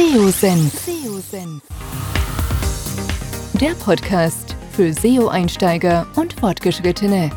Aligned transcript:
SEO-Senf. 0.00 0.88
Der 3.60 3.72
Podcast 3.84 4.56
für 4.72 4.94
SEO-Einsteiger 4.94 6.06
und 6.16 6.32
Fortgeschrittene. 6.32 7.28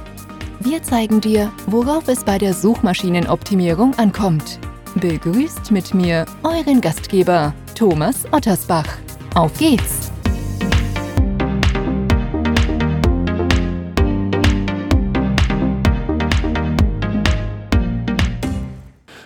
Wir 0.61 0.81
zeigen 0.81 1.20
dir, 1.20 1.52
worauf 1.68 2.07
es 2.07 2.23
bei 2.23 2.38
der 2.38 2.54
Suchmaschinenoptimierung 2.54 3.93
ankommt. 3.95 4.59
Begrüßt 4.95 5.71
mit 5.71 5.93
mir 5.93 6.25
euren 6.43 6.79
Gastgeber 6.79 7.54
Thomas 7.75 8.23
Ottersbach. 8.31 8.88
Auf 9.36 9.57
geht's! 9.57 10.09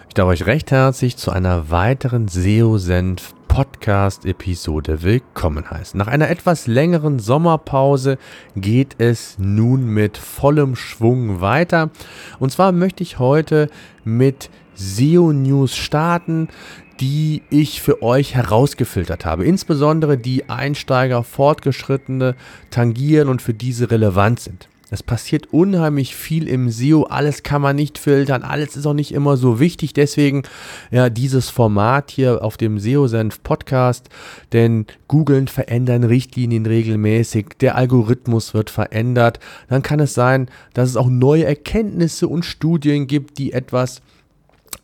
Ich 0.07 0.19
darf 0.19 0.29
euch 0.29 0.47
recht 0.47 0.71
herzlich 0.71 1.17
zu 1.17 1.29
einer 1.29 1.69
weiteren 1.69 2.27
SEO-Senf 2.27 3.35
Podcast-Episode 3.57 5.01
willkommen 5.01 5.71
heißen. 5.71 5.97
Nach 5.97 6.05
einer 6.05 6.29
etwas 6.29 6.67
längeren 6.67 7.17
Sommerpause 7.17 8.19
geht 8.55 8.93
es 8.99 9.39
nun 9.39 9.87
mit 9.87 10.19
vollem 10.19 10.75
Schwung 10.75 11.41
weiter. 11.41 11.89
Und 12.37 12.51
zwar 12.51 12.71
möchte 12.71 13.01
ich 13.01 13.17
heute 13.17 13.71
mit 14.03 14.51
SEO 14.75 15.33
News 15.33 15.75
starten, 15.75 16.49
die 16.99 17.41
ich 17.49 17.81
für 17.81 18.03
euch 18.03 18.35
herausgefiltert 18.35 19.25
habe. 19.25 19.43
Insbesondere 19.45 20.19
die 20.19 20.49
Einsteiger, 20.49 21.23
Fortgeschrittene 21.23 22.35
tangieren 22.69 23.27
und 23.27 23.41
für 23.41 23.55
diese 23.55 23.89
relevant 23.89 24.39
sind. 24.39 24.69
Es 24.89 25.03
passiert 25.03 25.51
unheimlich 25.51 26.15
viel 26.15 26.47
im 26.47 26.69
SEO, 26.69 27.03
alles 27.03 27.43
kann 27.43 27.61
man 27.61 27.75
nicht 27.75 27.97
filtern, 27.97 28.43
alles 28.43 28.77
ist 28.77 28.85
auch 28.85 28.93
nicht 28.93 29.13
immer 29.13 29.35
so 29.35 29.59
wichtig. 29.59 29.93
Deswegen 29.93 30.43
ja 30.91 31.09
dieses 31.09 31.49
Format 31.49 32.09
hier 32.09 32.41
auf 32.43 32.55
dem 32.55 32.79
SEO-Senf 32.79 33.43
Podcast, 33.43 34.09
denn 34.53 34.85
Googlen 35.09 35.49
verändern 35.49 36.05
Richtlinien 36.05 36.65
regelmäßig, 36.65 37.47
der 37.59 37.75
Algorithmus 37.75 38.53
wird 38.53 38.69
verändert. 38.69 39.39
Dann 39.67 39.81
kann 39.81 39.99
es 39.99 40.13
sein, 40.13 40.47
dass 40.73 40.89
es 40.89 40.95
auch 40.95 41.09
neue 41.09 41.43
Erkenntnisse 41.43 42.29
und 42.29 42.45
Studien 42.45 43.07
gibt, 43.07 43.37
die 43.39 43.51
etwas 43.51 44.01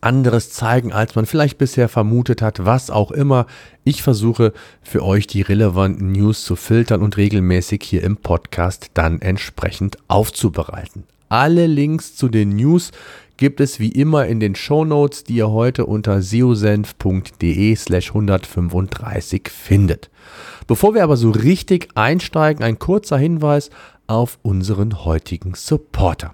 anderes 0.02 0.52
zeigen, 0.52 0.92
als 0.92 1.16
man 1.16 1.26
vielleicht 1.26 1.58
bisher 1.58 1.90
vermutet 1.90 2.42
hat, 2.42 2.66
was 2.66 2.90
auch 2.90 3.12
immer. 3.12 3.46
Ich 3.84 4.04
versuche 4.04 4.54
für 4.82 5.04
euch 5.04 5.28
die 5.28 5.42
relevanten 5.42 6.12
News 6.12 6.44
zu 6.44 6.56
filtern 6.56 7.02
und 7.02 7.18
regelmäßig 7.18 7.84
hier 7.84 8.04
im 8.04 8.18
Podcast 8.18 8.92
dann 8.94 9.22
entsprechend 9.22 9.98
aufzubereiten. 10.08 11.04
Alle 11.30 11.68
Links 11.68 12.16
zu 12.16 12.30
den 12.30 12.50
News 12.56 12.92
gibt 13.38 13.60
es 13.60 13.80
wie 13.80 13.92
immer 13.92 14.28
in 14.28 14.40
den 14.40 14.56
Show 14.56 14.86
Notes, 14.86 15.24
die 15.24 15.36
ihr 15.36 15.50
heute 15.50 15.86
unter 15.86 16.22
seosenf.de 16.22 17.76
slash 17.76 18.10
135 18.10 19.50
findet. 19.50 20.10
Bevor 20.68 20.94
wir 20.94 21.04
aber 21.04 21.18
so 21.18 21.32
richtig 21.32 21.90
einsteigen, 21.96 22.64
ein 22.64 22.80
kurzer 22.80 23.18
Hinweis 23.18 23.70
auf 24.08 24.40
unseren 24.42 25.06
heutigen 25.06 25.54
Supporter. 25.56 26.34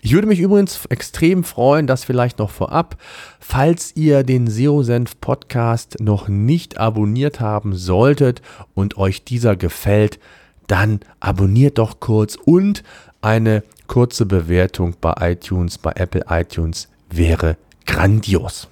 Ich 0.00 0.12
würde 0.12 0.26
mich 0.26 0.40
übrigens 0.40 0.84
extrem 0.86 1.44
freuen, 1.44 1.86
dass 1.86 2.04
vielleicht 2.04 2.38
noch 2.38 2.50
vorab, 2.50 2.96
falls 3.40 3.94
ihr 3.96 4.22
den 4.22 4.48
SEO-Senf 4.48 5.20
Podcast 5.20 6.00
noch 6.00 6.28
nicht 6.28 6.78
abonniert 6.78 7.40
haben 7.40 7.74
solltet 7.74 8.42
und 8.74 8.96
euch 8.96 9.24
dieser 9.24 9.56
gefällt, 9.56 10.18
dann 10.66 11.00
abonniert 11.20 11.78
doch 11.78 12.00
kurz 12.00 12.36
und 12.36 12.82
eine 13.22 13.62
kurze 13.86 14.26
Bewertung 14.26 14.94
bei 15.00 15.32
iTunes, 15.32 15.78
bei 15.78 15.92
Apple 15.96 16.24
iTunes 16.28 16.88
wäre 17.10 17.56
grandios. 17.86 18.68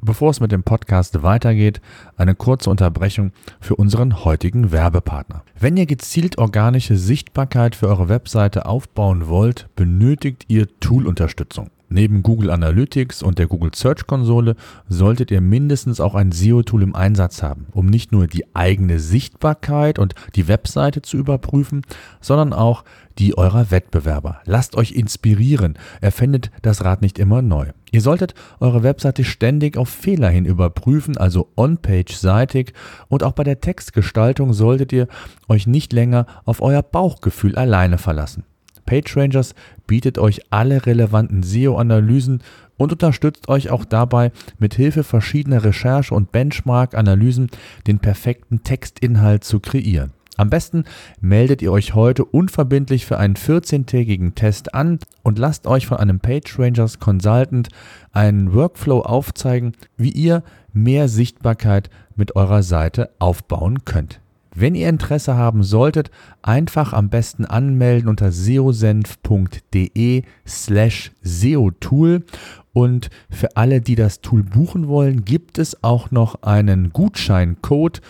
Bevor 0.00 0.30
es 0.30 0.40
mit 0.40 0.52
dem 0.52 0.62
Podcast 0.62 1.22
weitergeht, 1.22 1.80
eine 2.16 2.34
kurze 2.34 2.70
Unterbrechung 2.70 3.32
für 3.60 3.76
unseren 3.76 4.24
heutigen 4.24 4.70
Werbepartner. 4.72 5.42
Wenn 5.58 5.76
ihr 5.76 5.86
gezielt 5.86 6.38
organische 6.38 6.96
Sichtbarkeit 6.96 7.74
für 7.74 7.88
eure 7.88 8.08
Webseite 8.08 8.66
aufbauen 8.66 9.28
wollt, 9.28 9.68
benötigt 9.74 10.44
ihr 10.48 10.68
Toolunterstützung. 10.80 11.70
Neben 11.88 12.22
Google 12.22 12.50
Analytics 12.50 13.22
und 13.22 13.38
der 13.38 13.46
Google 13.46 13.70
Search 13.74 14.06
Konsole 14.06 14.56
solltet 14.88 15.30
ihr 15.30 15.40
mindestens 15.40 16.00
auch 16.00 16.16
ein 16.16 16.32
SEO-Tool 16.32 16.82
im 16.82 16.96
Einsatz 16.96 17.42
haben, 17.42 17.66
um 17.72 17.86
nicht 17.86 18.10
nur 18.10 18.26
die 18.26 18.44
eigene 18.54 18.98
Sichtbarkeit 18.98 20.00
und 20.00 20.14
die 20.34 20.48
Webseite 20.48 21.02
zu 21.02 21.16
überprüfen, 21.16 21.82
sondern 22.20 22.52
auch 22.52 22.84
die 23.18 23.38
eurer 23.38 23.70
Wettbewerber. 23.70 24.40
Lasst 24.44 24.76
euch 24.76 24.92
inspirieren, 24.92 25.78
erfindet 26.00 26.50
das 26.62 26.84
Rad 26.84 27.02
nicht 27.02 27.20
immer 27.20 27.40
neu. 27.40 27.68
Ihr 27.92 28.00
solltet 28.00 28.34
eure 28.58 28.82
Webseite 28.82 29.22
ständig 29.22 29.76
auf 29.76 29.88
Fehler 29.88 30.28
hin 30.28 30.44
überprüfen, 30.44 31.16
also 31.16 31.48
on-page-seitig 31.56 32.72
und 33.08 33.22
auch 33.22 33.32
bei 33.32 33.44
der 33.44 33.60
Textgestaltung 33.60 34.52
solltet 34.52 34.92
ihr 34.92 35.06
euch 35.48 35.68
nicht 35.68 35.92
länger 35.92 36.26
auf 36.44 36.60
euer 36.60 36.82
Bauchgefühl 36.82 37.54
alleine 37.54 37.98
verlassen. 37.98 38.44
PageRangers 38.86 39.54
bietet 39.86 40.18
euch 40.18 40.40
alle 40.50 40.86
relevanten 40.86 41.42
SEO-Analysen 41.42 42.42
und 42.76 42.92
unterstützt 42.92 43.48
euch 43.48 43.70
auch 43.70 43.84
dabei, 43.84 44.32
mit 44.58 44.74
Hilfe 44.74 45.04
verschiedener 45.04 45.64
Recherche- 45.64 46.14
und 46.14 46.32
Benchmark-Analysen 46.32 47.50
den 47.86 47.98
perfekten 47.98 48.62
Textinhalt 48.62 49.44
zu 49.44 49.60
kreieren. 49.60 50.12
Am 50.38 50.50
besten 50.50 50.84
meldet 51.20 51.62
ihr 51.62 51.72
euch 51.72 51.94
heute 51.94 52.24
unverbindlich 52.24 53.06
für 53.06 53.18
einen 53.18 53.36
14-tägigen 53.36 54.34
Test 54.34 54.74
an 54.74 54.98
und 55.22 55.38
lasst 55.38 55.66
euch 55.66 55.86
von 55.86 55.96
einem 55.96 56.20
PageRangers 56.20 56.98
Consultant 56.98 57.68
einen 58.12 58.52
Workflow 58.52 59.00
aufzeigen, 59.00 59.72
wie 59.96 60.10
ihr 60.10 60.42
mehr 60.74 61.08
Sichtbarkeit 61.08 61.88
mit 62.16 62.36
eurer 62.36 62.62
Seite 62.62 63.10
aufbauen 63.18 63.86
könnt. 63.86 64.20
Wenn 64.58 64.74
ihr 64.74 64.88
Interesse 64.88 65.36
haben 65.36 65.62
solltet, 65.62 66.10
einfach 66.40 66.94
am 66.94 67.10
besten 67.10 67.44
anmelden 67.44 68.08
unter 68.08 68.32
seosenf.de 68.32 70.22
slash 70.46 71.12
seotool. 71.20 72.24
Und 72.72 73.10
für 73.30 73.56
alle, 73.56 73.80
die 73.80 73.94
das 73.94 74.22
Tool 74.22 74.42
buchen 74.42 74.88
wollen, 74.88 75.24
gibt 75.24 75.58
es 75.58 75.82
auch 75.82 76.10
noch 76.10 76.42
einen 76.42 76.90
Gutscheincode 76.90 78.00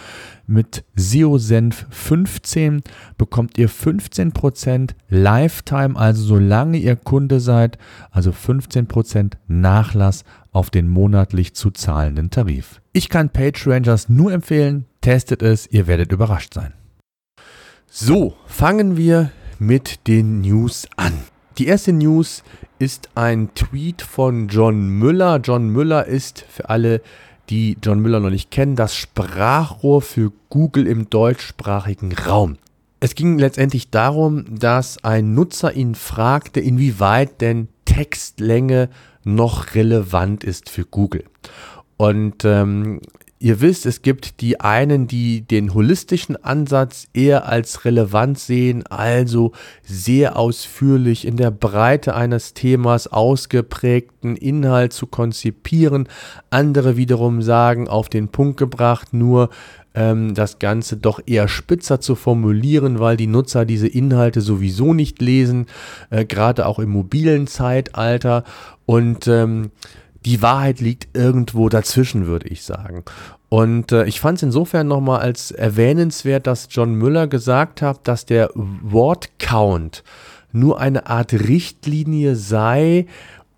mit 0.46 0.84
SEOsenf15 0.96 2.82
bekommt 3.18 3.58
ihr 3.58 3.68
15% 3.68 4.90
Lifetime, 5.08 5.96
also 5.96 6.22
solange 6.22 6.78
ihr 6.78 6.96
Kunde 6.96 7.40
seid, 7.40 7.78
also 8.10 8.30
15% 8.30 9.32
Nachlass 9.48 10.24
auf 10.52 10.70
den 10.70 10.88
monatlich 10.88 11.54
zu 11.54 11.70
zahlenden 11.70 12.30
Tarif. 12.30 12.80
Ich 12.92 13.08
kann 13.08 13.30
PageRangers 13.30 14.08
nur 14.08 14.32
empfehlen, 14.32 14.86
testet 15.06 15.40
es, 15.40 15.68
ihr 15.70 15.86
werdet 15.86 16.10
überrascht 16.10 16.52
sein. 16.52 16.72
So, 17.88 18.34
fangen 18.48 18.96
wir 18.96 19.30
mit 19.60 20.08
den 20.08 20.40
News 20.40 20.88
an. 20.96 21.12
Die 21.58 21.68
erste 21.68 21.92
News 21.92 22.42
ist 22.80 23.10
ein 23.14 23.54
Tweet 23.54 24.02
von 24.02 24.48
John 24.48 24.88
Müller. 24.88 25.36
John 25.36 25.68
Müller 25.68 26.06
ist 26.06 26.44
für 26.48 26.70
alle, 26.70 27.02
die 27.50 27.78
John 27.80 28.00
Müller 28.00 28.18
noch 28.18 28.30
nicht 28.30 28.50
kennen, 28.50 28.74
das 28.74 28.96
Sprachrohr 28.96 30.02
für 30.02 30.32
Google 30.48 30.88
im 30.88 31.08
deutschsprachigen 31.08 32.12
Raum. 32.12 32.56
Es 32.98 33.14
ging 33.14 33.38
letztendlich 33.38 33.90
darum, 33.90 34.58
dass 34.58 35.04
ein 35.04 35.34
Nutzer 35.34 35.72
ihn 35.72 35.94
fragte, 35.94 36.58
inwieweit 36.58 37.40
denn 37.40 37.68
Textlänge 37.84 38.88
noch 39.22 39.76
relevant 39.76 40.42
ist 40.42 40.68
für 40.68 40.84
Google. 40.84 41.22
Und 41.96 42.44
ähm, 42.44 43.00
Ihr 43.38 43.60
wisst, 43.60 43.84
es 43.84 44.00
gibt 44.00 44.40
die 44.40 44.60
einen, 44.60 45.06
die 45.06 45.42
den 45.42 45.74
holistischen 45.74 46.42
Ansatz 46.42 47.06
eher 47.12 47.46
als 47.46 47.84
relevant 47.84 48.38
sehen, 48.38 48.86
also 48.86 49.52
sehr 49.82 50.38
ausführlich 50.38 51.26
in 51.26 51.36
der 51.36 51.50
Breite 51.50 52.14
eines 52.14 52.54
Themas 52.54 53.08
ausgeprägten 53.08 54.36
Inhalt 54.36 54.94
zu 54.94 55.06
konzipieren. 55.06 56.08
Andere 56.48 56.96
wiederum 56.96 57.42
sagen, 57.42 57.88
auf 57.88 58.08
den 58.08 58.28
Punkt 58.28 58.56
gebracht, 58.56 59.12
nur 59.12 59.50
ähm, 59.94 60.34
das 60.34 60.58
Ganze 60.58 60.96
doch 60.96 61.20
eher 61.26 61.46
spitzer 61.48 62.00
zu 62.00 62.14
formulieren, 62.14 63.00
weil 63.00 63.18
die 63.18 63.26
Nutzer 63.26 63.66
diese 63.66 63.88
Inhalte 63.88 64.40
sowieso 64.40 64.94
nicht 64.94 65.20
lesen, 65.20 65.66
äh, 66.08 66.24
gerade 66.24 66.64
auch 66.64 66.78
im 66.78 66.88
mobilen 66.88 67.46
Zeitalter. 67.48 68.44
Und 68.86 69.26
ähm, 69.26 69.72
die 70.26 70.42
Wahrheit 70.42 70.80
liegt 70.80 71.16
irgendwo 71.16 71.68
dazwischen, 71.68 72.26
würde 72.26 72.48
ich 72.48 72.64
sagen. 72.64 73.04
Und 73.48 73.92
äh, 73.92 74.06
ich 74.06 74.20
fand 74.20 74.38
es 74.38 74.42
insofern 74.42 74.88
nochmal 74.88 75.20
als 75.20 75.52
erwähnenswert, 75.52 76.46
dass 76.48 76.66
John 76.70 76.94
Müller 76.94 77.28
gesagt 77.28 77.80
hat, 77.80 78.08
dass 78.08 78.26
der 78.26 78.50
Wortcount 78.54 80.02
nur 80.52 80.80
eine 80.80 81.06
Art 81.06 81.32
Richtlinie 81.32 82.34
sei, 82.34 83.06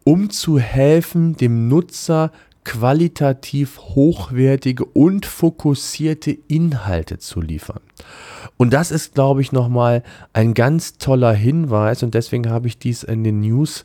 um 0.05 0.29
zu 0.31 0.59
helfen, 0.59 1.37
dem 1.37 1.69
Nutzer 1.69 2.33
qualitativ 2.65 3.79
hochwertige 3.79 4.85
und 4.85 5.25
fokussierte 5.25 6.33
Inhalte 6.49 7.19
zu 7.19 7.41
liefern. 7.41 7.81
Und 8.59 8.75
das 8.75 8.91
ist, 8.91 9.15
glaube 9.15 9.41
ich, 9.41 9.53
nochmal 9.53 10.03
ein 10.35 10.53
ganz 10.53 10.99
toller 10.99 11.33
Hinweis 11.33 12.03
und 12.03 12.13
deswegen 12.13 12.51
habe 12.51 12.67
ich 12.69 12.79
dies 12.79 13.05
in 13.05 13.25
den 13.25 13.41
News 13.41 13.85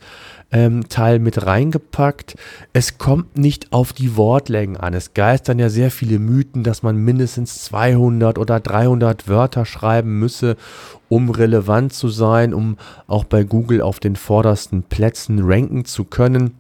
ähm, 0.54 0.88
Teil 0.88 1.20
mit 1.20 1.46
reingepackt. 1.46 2.36
Es 2.72 2.98
kommt 2.98 3.38
nicht 3.38 3.74
auf 3.74 3.92
die 3.92 4.16
Wortlängen 4.16 4.78
an. 4.78 4.94
Es 4.94 5.14
geistern 5.14 5.60
ja 5.60 5.70
sehr 5.70 5.92
viele 5.92 6.20
Mythen, 6.20 6.64
dass 6.64 6.84
man 6.84 6.96
mindestens 6.96 7.64
200 7.66 8.38
oder 8.38 8.60
300 8.60 9.28
Wörter 9.28 9.66
schreiben 9.66 10.20
müsse, 10.20 10.56
um 11.10 11.32
relevant 11.32 11.92
zu 11.92 12.08
sein, 12.08 12.54
um 12.54 12.78
auch 13.08 13.24
bei 13.24 13.44
Google 13.44 13.82
auf 13.82 14.00
den 14.00 14.16
vordersten 14.16 14.84
Plätzen 14.84 15.40
ranken 15.44 15.86
zu 15.86 16.06
können. 16.06 16.52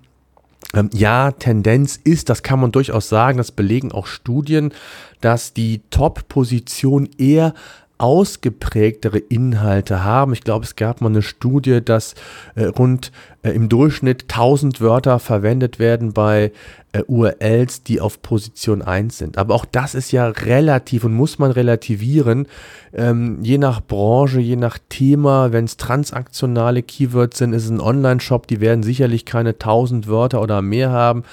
Ähm, 0.73 0.89
ja, 0.91 1.31
Tendenz 1.31 1.99
ist, 2.03 2.29
das 2.29 2.41
kann 2.41 2.59
man 2.59 2.71
durchaus 2.71 3.07
sagen, 3.07 3.37
das 3.37 3.51
belegen 3.51 3.91
auch 3.91 4.07
Studien, 4.07 4.73
dass 5.21 5.53
die 5.53 5.81
Top-Position 5.91 7.09
eher 7.17 7.53
ausgeprägtere 7.97 9.19
Inhalte 9.19 10.03
haben. 10.03 10.33
Ich 10.33 10.43
glaube, 10.43 10.65
es 10.65 10.75
gab 10.75 11.01
mal 11.01 11.09
eine 11.09 11.21
Studie, 11.21 11.83
dass 11.83 12.15
äh, 12.55 12.65
rund 12.65 13.11
äh, 13.43 13.51
im 13.51 13.69
Durchschnitt 13.69 14.23
1000 14.23 14.81
Wörter 14.81 15.19
verwendet 15.19 15.79
werden 15.79 16.13
bei 16.13 16.51
äh, 16.93 17.03
URLs, 17.07 17.83
die 17.83 17.99
auf 17.99 18.21
Position 18.21 18.81
1 18.81 19.17
sind. 19.17 19.37
Aber 19.37 19.55
auch 19.55 19.65
das 19.65 19.95
ist 19.95 20.11
ja 20.11 20.27
relativ 20.27 21.03
und 21.03 21.13
muss 21.13 21.39
man 21.39 21.51
relativieren, 21.51 22.47
ähm, 22.93 23.39
je 23.41 23.57
nach 23.57 23.81
Branche, 23.81 24.39
je 24.39 24.55
nach 24.55 24.77
Thema. 24.89 25.51
Wenn 25.51 25.65
es 25.65 25.77
transaktionale 25.77 26.83
Keywords 26.83 27.39
sind, 27.39 27.53
ist 27.53 27.65
es 27.65 27.71
ein 27.71 27.81
Online-Shop, 27.81 28.47
die 28.47 28.61
werden 28.61 28.83
sicherlich 28.83 29.25
keine 29.25 29.49
1000 29.49 30.07
Wörter 30.07 30.41
oder 30.41 30.61
mehr 30.61 30.91
haben. 30.91 31.23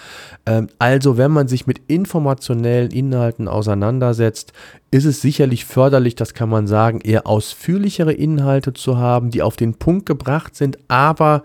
Ähm, 0.46 0.68
also, 0.78 1.18
wenn 1.18 1.30
man 1.30 1.46
sich 1.46 1.66
mit 1.66 1.82
informationellen 1.86 2.90
Inhalten 2.90 3.46
auseinandersetzt, 3.46 4.52
ist 4.90 5.04
es 5.04 5.20
sicherlich 5.20 5.66
förderlich, 5.66 6.14
das 6.14 6.34
kann 6.34 6.48
man 6.48 6.66
sagen, 6.66 7.00
eher 7.00 7.26
ausführlichere 7.26 8.12
Inhalte 8.12 8.72
zu 8.72 8.96
haben, 8.96 9.30
die 9.30 9.42
auf 9.42 9.56
den 9.56 9.74
Punkt 9.74 10.06
gebracht 10.06 10.56
sind, 10.56 10.78
aber 10.88 11.44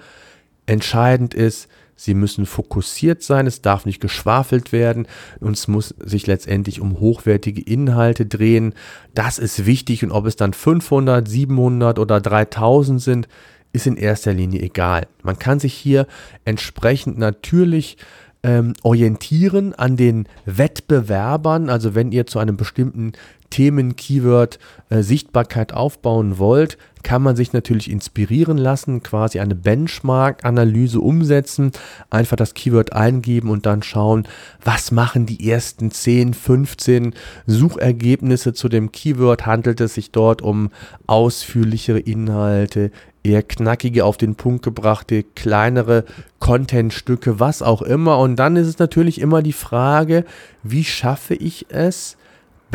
entscheidend 0.65 1.33
ist, 1.33 1.67
Sie 1.95 2.13
müssen 2.13 2.45
fokussiert 2.45 3.24
sein, 3.24 3.47
es 3.47 3.62
darf 3.62 3.86
nicht 3.86 4.01
geschwafelt 4.01 4.71
werden 4.71 5.07
und 5.39 5.53
es 5.53 5.68
muss 5.68 5.95
sich 6.00 6.27
letztendlich 6.27 6.81
um 6.81 7.00
hochwertige 7.00 7.62
Inhalte 7.62 8.25
drehen. 8.25 8.74
Das 9.13 9.39
ist 9.39 9.65
wichtig 9.65 10.03
und 10.03 10.12
ob 10.12 10.25
es 10.25 10.36
dann 10.36 10.53
500, 10.53 11.27
700 11.27 11.97
oder 11.97 12.19
3000 12.19 13.01
sind, 13.01 13.27
ist 13.71 13.88
in 13.88 13.97
erster 13.97 14.33
Linie 14.33 14.62
egal. 14.62 15.07
Man 15.24 15.39
kann 15.39 15.59
sich 15.59 15.74
hier 15.74 16.07
entsprechend 16.44 17.18
natürlich 17.18 17.98
ähm, 18.45 18.74
orientieren 18.83 19.74
an 19.74 19.98
den 19.98 20.27
Wettbewerbern. 20.45 21.69
Also 21.69 21.95
wenn 21.95 22.12
ihr 22.12 22.27
zu 22.27 22.39
einem 22.39 22.57
bestimmten 22.57 23.13
Themen, 23.50 23.95
Keyword, 23.95 24.59
äh, 24.89 25.01
Sichtbarkeit 25.01 25.74
aufbauen 25.74 26.38
wollt, 26.38 26.77
kann 27.06 27.21
man 27.21 27.36
sich 27.36 27.53
natürlich 27.53 27.92
inspirieren 27.92 28.57
lassen, 28.57 29.03
quasi 29.03 29.39
eine 29.39 29.53
Benchmark-Analyse 29.53 31.00
umsetzen, 31.00 31.71
einfach 32.09 32.36
das 32.36 32.56
Keyword 32.56 32.94
eingeben 32.94 33.51
und 33.51 33.68
dann 33.68 33.83
schauen, 33.83 34.27
was 34.63 34.92
machen 34.92 35.27
die 35.27 35.47
ersten 35.47 35.92
10, 35.92 36.33
15 36.33 37.13
Suchergebnisse 37.45 38.53
zu 38.53 38.69
dem 38.69 38.92
Keyword. 38.92 39.45
Handelt 39.45 39.81
es 39.81 39.94
sich 39.94 40.12
dort 40.12 40.41
um 40.41 40.71
ausführlichere 41.06 42.00
Inhalte, 42.00 42.91
eher 43.24 43.44
knackige, 43.44 44.03
auf 44.03 44.18
den 44.18 44.36
Punkt 44.36 44.63
gebrachte, 44.63 45.24
kleinere 45.36 46.06
Contentstücke, 46.39 47.39
was 47.39 47.62
auch 47.62 47.83
immer. 47.83 48.18
Und 48.18 48.38
dann 48.38 48.56
ist 48.56 48.68
es 48.68 48.80
natürlich 48.80 49.21
immer 49.21 49.44
die 49.44 49.53
Frage, 49.53 50.25
wie 50.63 50.83
schaffe 50.83 51.36
ich 51.36 51.68
es, 51.69 52.18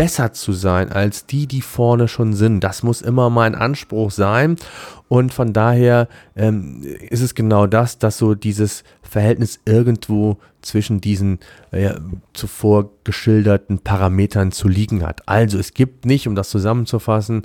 besser 0.00 0.32
zu 0.32 0.54
sein 0.54 0.90
als 0.90 1.26
die, 1.26 1.46
die 1.46 1.60
vorne 1.60 2.08
schon 2.08 2.32
sind. 2.32 2.64
Das 2.64 2.82
muss 2.82 3.02
immer 3.02 3.28
mein 3.28 3.54
Anspruch 3.54 4.10
sein. 4.10 4.56
Und 5.08 5.34
von 5.34 5.52
daher 5.52 6.08
ähm, 6.36 6.82
ist 7.10 7.20
es 7.20 7.34
genau 7.34 7.66
das, 7.66 7.98
dass 7.98 8.16
so 8.16 8.34
dieses 8.34 8.82
Verhältnis 9.02 9.60
irgendwo 9.66 10.38
zwischen 10.62 11.02
diesen 11.02 11.38
äh, 11.70 11.92
zuvor 12.32 12.88
geschilderten 13.04 13.80
Parametern 13.80 14.52
zu 14.52 14.68
liegen 14.68 15.04
hat. 15.06 15.28
Also 15.28 15.58
es 15.58 15.74
gibt 15.74 16.06
nicht, 16.06 16.26
um 16.26 16.34
das 16.34 16.48
zusammenzufassen, 16.48 17.42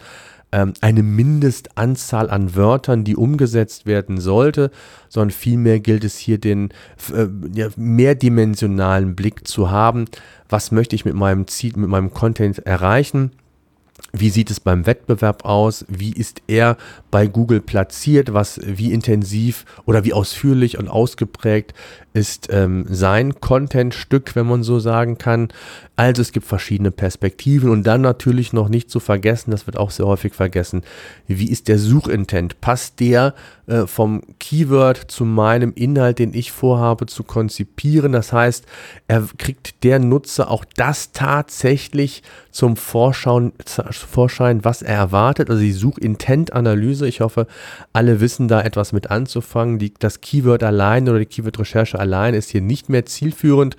ähm, 0.51 0.73
eine 0.81 1.03
Mindestanzahl 1.03 2.29
an 2.29 2.55
Wörtern, 2.55 3.03
die 3.03 3.15
umgesetzt 3.15 3.85
werden 3.85 4.19
sollte, 4.19 4.71
sondern 5.09 5.31
vielmehr 5.31 5.79
gilt 5.79 6.03
es 6.03 6.17
hier 6.17 6.37
den 6.37 6.69
äh, 7.13 7.27
ja, 7.53 7.69
mehrdimensionalen 7.75 9.15
Blick 9.15 9.47
zu 9.47 9.71
haben. 9.71 10.05
Was 10.49 10.71
möchte 10.71 10.95
ich 10.95 11.05
mit 11.05 11.15
meinem 11.15 11.47
Ziel, 11.47 11.73
mit 11.75 11.89
meinem 11.89 12.13
Content 12.13 12.59
erreichen? 12.59 13.31
Wie 14.11 14.29
sieht 14.29 14.49
es 14.51 14.59
beim 14.59 14.85
Wettbewerb 14.85 15.45
aus? 15.45 15.85
Wie 15.87 16.11
ist 16.11 16.41
er 16.47 16.77
bei 17.11 17.27
Google 17.27 17.61
platziert? 17.61 18.33
Was, 18.33 18.59
wie 18.63 18.93
intensiv 18.93 19.65
oder 19.85 20.03
wie 20.03 20.13
ausführlich 20.13 20.77
und 20.77 20.87
ausgeprägt 20.87 21.73
ist 22.13 22.47
ähm, 22.49 22.85
sein 22.89 23.39
Contentstück, 23.39 24.35
wenn 24.35 24.47
man 24.47 24.63
so 24.63 24.79
sagen 24.79 25.17
kann? 25.17 25.49
Also 25.95 26.21
es 26.21 26.31
gibt 26.31 26.45
verschiedene 26.45 26.91
Perspektiven 26.91 27.69
und 27.69 27.83
dann 27.83 28.01
natürlich 28.01 28.53
noch 28.53 28.69
nicht 28.69 28.89
zu 28.89 28.99
vergessen, 28.99 29.51
das 29.51 29.65
wird 29.65 29.77
auch 29.77 29.91
sehr 29.91 30.07
häufig 30.07 30.33
vergessen, 30.33 30.83
wie 31.27 31.49
ist 31.49 31.67
der 31.67 31.79
Suchintent? 31.79 32.59
Passt 32.61 32.99
der 32.99 33.33
äh, 33.67 33.87
vom 33.87 34.21
Keyword 34.39 34.97
zu 35.11 35.25
meinem 35.25 35.73
Inhalt, 35.73 36.19
den 36.19 36.33
ich 36.33 36.51
vorhabe 36.51 37.05
zu 37.05 37.23
konzipieren? 37.23 38.11
Das 38.11 38.33
heißt, 38.33 38.65
er 39.07 39.27
kriegt 39.37 39.83
der 39.83 39.99
Nutzer 39.99 40.49
auch 40.49 40.65
das 40.75 41.11
tatsächlich 41.11 42.23
zum 42.51 42.77
Vorschein, 42.77 43.53
was 44.63 44.81
er 44.81 44.95
erwartet, 44.95 45.49
also 45.49 45.61
die 45.61 45.73
Suchintent-Analyse. 45.73 47.07
Ich 47.07 47.21
hoffe, 47.21 47.47
alle 47.91 48.21
wissen 48.21 48.47
da 48.47 48.61
etwas 48.61 48.93
mit 48.93 49.11
anzufangen. 49.11 49.79
Die, 49.79 49.93
das 49.93 50.21
Keyword 50.21 50.63
allein 50.63 51.09
oder 51.09 51.19
die 51.19 51.25
Keyword-Recherche 51.25 51.99
allein 51.99 52.33
ist 52.33 52.51
hier 52.51 52.61
nicht 52.61 52.89
mehr 52.89 53.05
zielführend, 53.05 53.75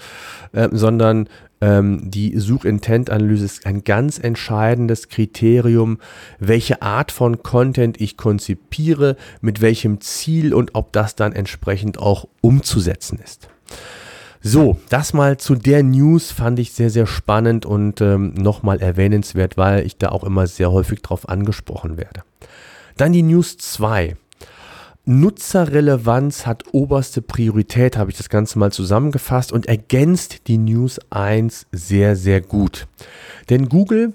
äh, 0.52 0.68
sondern 0.72 1.28
ähm, 1.66 2.00
die 2.04 2.38
Suchintent-Analyse 2.38 3.44
ist 3.44 3.66
ein 3.66 3.82
ganz 3.82 4.20
entscheidendes 4.20 5.08
Kriterium, 5.08 5.98
welche 6.38 6.80
Art 6.80 7.10
von 7.10 7.42
Content 7.42 8.00
ich 8.00 8.16
konzipiere, 8.16 9.16
mit 9.40 9.60
welchem 9.60 10.00
Ziel 10.00 10.54
und 10.54 10.76
ob 10.76 10.92
das 10.92 11.16
dann 11.16 11.32
entsprechend 11.32 11.98
auch 11.98 12.28
umzusetzen 12.40 13.18
ist. 13.18 13.48
So, 14.40 14.78
das 14.90 15.12
mal 15.12 15.38
zu 15.38 15.56
der 15.56 15.82
News 15.82 16.30
fand 16.30 16.60
ich 16.60 16.72
sehr, 16.72 16.90
sehr 16.90 17.06
spannend 17.06 17.66
und 17.66 18.00
ähm, 18.00 18.34
nochmal 18.34 18.80
erwähnenswert, 18.80 19.56
weil 19.56 19.84
ich 19.84 19.96
da 19.96 20.10
auch 20.10 20.22
immer 20.22 20.46
sehr 20.46 20.70
häufig 20.70 21.02
drauf 21.02 21.28
angesprochen 21.28 21.96
werde. 21.96 22.22
Dann 22.96 23.12
die 23.12 23.22
News 23.22 23.58
2. 23.58 24.14
Nutzerrelevanz 25.08 26.46
hat 26.46 26.64
oberste 26.72 27.22
Priorität, 27.22 27.96
habe 27.96 28.10
ich 28.10 28.16
das 28.16 28.28
Ganze 28.28 28.58
mal 28.58 28.72
zusammengefasst 28.72 29.52
und 29.52 29.66
ergänzt 29.66 30.48
die 30.48 30.58
News 30.58 30.98
1 31.10 31.66
sehr, 31.70 32.16
sehr 32.16 32.40
gut. 32.40 32.88
Denn 33.48 33.68
Google 33.68 34.14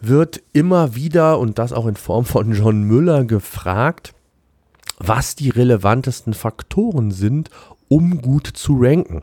wird 0.00 0.40
immer 0.54 0.94
wieder, 0.94 1.38
und 1.38 1.58
das 1.58 1.74
auch 1.74 1.86
in 1.86 1.96
Form 1.96 2.24
von 2.24 2.52
John 2.52 2.84
Müller, 2.84 3.24
gefragt, 3.24 4.14
was 4.98 5.34
die 5.34 5.50
relevantesten 5.50 6.32
Faktoren 6.32 7.10
sind, 7.10 7.50
um 7.88 8.22
gut 8.22 8.46
zu 8.46 8.78
ranken. 8.80 9.22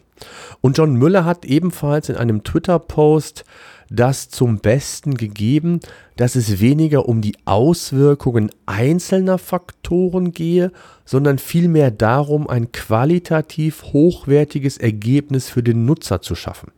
Und 0.62 0.78
John 0.78 0.98
Müller 0.98 1.26
hat 1.26 1.46
ebenfalls 1.46 2.10
in 2.10 2.16
einem 2.16 2.44
Twitter-Post 2.44 3.44
das 3.90 4.30
zum 4.30 4.60
Besten 4.60 5.16
gegeben, 5.16 5.80
dass 6.16 6.36
es 6.36 6.60
weniger 6.60 7.08
um 7.08 7.22
die 7.22 7.36
Auswirkungen 7.46 8.52
einzelner 8.66 9.38
Faktoren 9.38 10.32
gehe, 10.32 10.72
sondern 11.06 11.38
vielmehr 11.38 11.92
darum, 11.92 12.50
ein 12.50 12.72
qualitativ 12.72 13.84
hochwertiges 13.94 14.78
Ergebnis 14.78 15.50
für 15.50 15.64
den 15.64 15.86
Nutzer 15.86 16.22
zu 16.22 16.36
schaffen. 16.36 16.72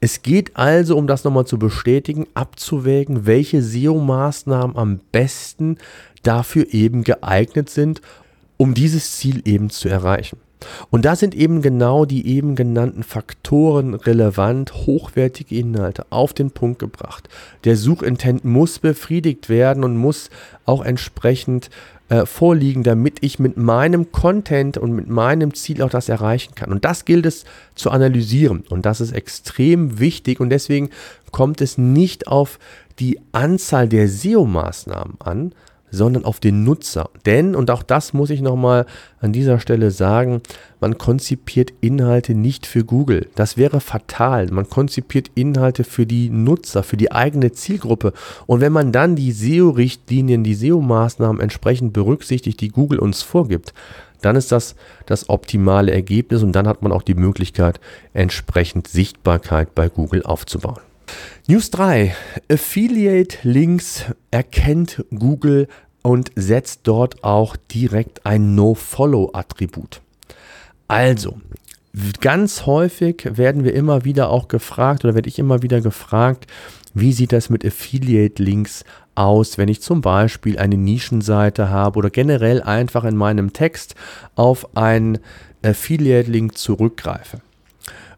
Es 0.00 0.22
geht 0.22 0.56
also, 0.56 0.96
um 0.96 1.06
das 1.06 1.24
nochmal 1.24 1.46
zu 1.46 1.58
bestätigen, 1.58 2.26
abzuwägen, 2.34 3.26
welche 3.26 3.62
SEO-Maßnahmen 3.62 4.76
am 4.76 5.00
besten 5.12 5.78
dafür 6.22 6.66
eben 6.74 7.04
geeignet 7.04 7.70
sind, 7.70 8.02
um 8.56 8.74
dieses 8.74 9.16
Ziel 9.16 9.40
eben 9.46 9.70
zu 9.70 9.88
erreichen. 9.88 10.38
Und 10.90 11.04
da 11.04 11.16
sind 11.16 11.34
eben 11.34 11.62
genau 11.62 12.04
die 12.04 12.26
eben 12.26 12.54
genannten 12.54 13.02
Faktoren 13.02 13.94
relevant, 13.94 14.72
hochwertige 14.86 15.56
Inhalte 15.56 16.06
auf 16.10 16.32
den 16.32 16.50
Punkt 16.50 16.78
gebracht. 16.78 17.28
Der 17.64 17.76
Suchintent 17.76 18.44
muss 18.44 18.78
befriedigt 18.78 19.48
werden 19.48 19.84
und 19.84 19.96
muss 19.96 20.30
auch 20.66 20.84
entsprechend 20.84 21.70
äh, 22.08 22.26
vorliegen, 22.26 22.82
damit 22.82 23.18
ich 23.22 23.38
mit 23.38 23.56
meinem 23.56 24.12
Content 24.12 24.76
und 24.76 24.92
mit 24.92 25.08
meinem 25.08 25.54
Ziel 25.54 25.82
auch 25.82 25.90
das 25.90 26.08
erreichen 26.08 26.54
kann. 26.54 26.70
Und 26.70 26.84
das 26.84 27.04
gilt 27.04 27.26
es 27.26 27.44
zu 27.74 27.90
analysieren. 27.90 28.64
Und 28.68 28.84
das 28.84 29.00
ist 29.00 29.12
extrem 29.12 29.98
wichtig. 29.98 30.38
Und 30.38 30.50
deswegen 30.50 30.90
kommt 31.30 31.60
es 31.60 31.78
nicht 31.78 32.28
auf 32.28 32.58
die 32.98 33.20
Anzahl 33.32 33.88
der 33.88 34.08
SEO-Maßnahmen 34.08 35.20
an, 35.20 35.54
sondern 35.94 36.24
auf 36.24 36.40
den 36.40 36.64
Nutzer. 36.64 37.10
Denn, 37.24 37.54
und 37.54 37.70
auch 37.70 37.82
das 37.82 38.12
muss 38.12 38.30
ich 38.30 38.40
nochmal 38.40 38.86
an 39.20 39.32
dieser 39.32 39.58
Stelle 39.58 39.90
sagen, 39.90 40.42
man 40.80 40.98
konzipiert 40.98 41.72
Inhalte 41.80 42.34
nicht 42.34 42.66
für 42.66 42.84
Google. 42.84 43.28
Das 43.34 43.56
wäre 43.56 43.80
fatal. 43.80 44.48
Man 44.48 44.68
konzipiert 44.68 45.30
Inhalte 45.34 45.84
für 45.84 46.04
die 46.04 46.28
Nutzer, 46.28 46.82
für 46.82 46.96
die 46.96 47.12
eigene 47.12 47.52
Zielgruppe. 47.52 48.12
Und 48.46 48.60
wenn 48.60 48.72
man 48.72 48.92
dann 48.92 49.16
die 49.16 49.32
SEO-Richtlinien, 49.32 50.44
die 50.44 50.54
SEO-Maßnahmen 50.54 51.40
entsprechend 51.40 51.92
berücksichtigt, 51.92 52.60
die 52.60 52.68
Google 52.68 52.98
uns 52.98 53.22
vorgibt, 53.22 53.72
dann 54.20 54.36
ist 54.36 54.52
das 54.52 54.74
das 55.06 55.28
optimale 55.28 55.92
Ergebnis 55.92 56.42
und 56.42 56.52
dann 56.52 56.66
hat 56.66 56.82
man 56.82 56.92
auch 56.92 57.02
die 57.02 57.14
Möglichkeit, 57.14 57.80
entsprechend 58.14 58.88
Sichtbarkeit 58.88 59.74
bei 59.74 59.88
Google 59.88 60.22
aufzubauen. 60.22 60.80
News 61.46 61.70
3. 61.70 62.14
Affiliate 62.50 63.38
Links 63.42 64.04
erkennt 64.30 65.04
Google 65.10 65.68
und 66.02 66.30
setzt 66.36 66.80
dort 66.84 67.24
auch 67.24 67.56
direkt 67.56 68.26
ein 68.26 68.54
No-Follow-Attribut. 68.54 70.00
Also, 70.88 71.38
ganz 72.20 72.66
häufig 72.66 73.28
werden 73.36 73.64
wir 73.64 73.74
immer 73.74 74.04
wieder 74.04 74.30
auch 74.30 74.48
gefragt 74.48 75.04
oder 75.04 75.14
werde 75.14 75.28
ich 75.28 75.38
immer 75.38 75.62
wieder 75.62 75.80
gefragt, 75.80 76.46
wie 76.92 77.12
sieht 77.12 77.32
das 77.32 77.50
mit 77.50 77.64
Affiliate-Links 77.64 78.84
aus, 79.14 79.58
wenn 79.58 79.68
ich 79.68 79.82
zum 79.82 80.00
Beispiel 80.00 80.58
eine 80.58 80.76
Nischenseite 80.76 81.70
habe 81.70 81.98
oder 81.98 82.10
generell 82.10 82.62
einfach 82.62 83.04
in 83.04 83.16
meinem 83.16 83.52
Text 83.52 83.94
auf 84.34 84.76
einen 84.76 85.18
Affiliate-Link 85.62 86.56
zurückgreife. 86.56 87.40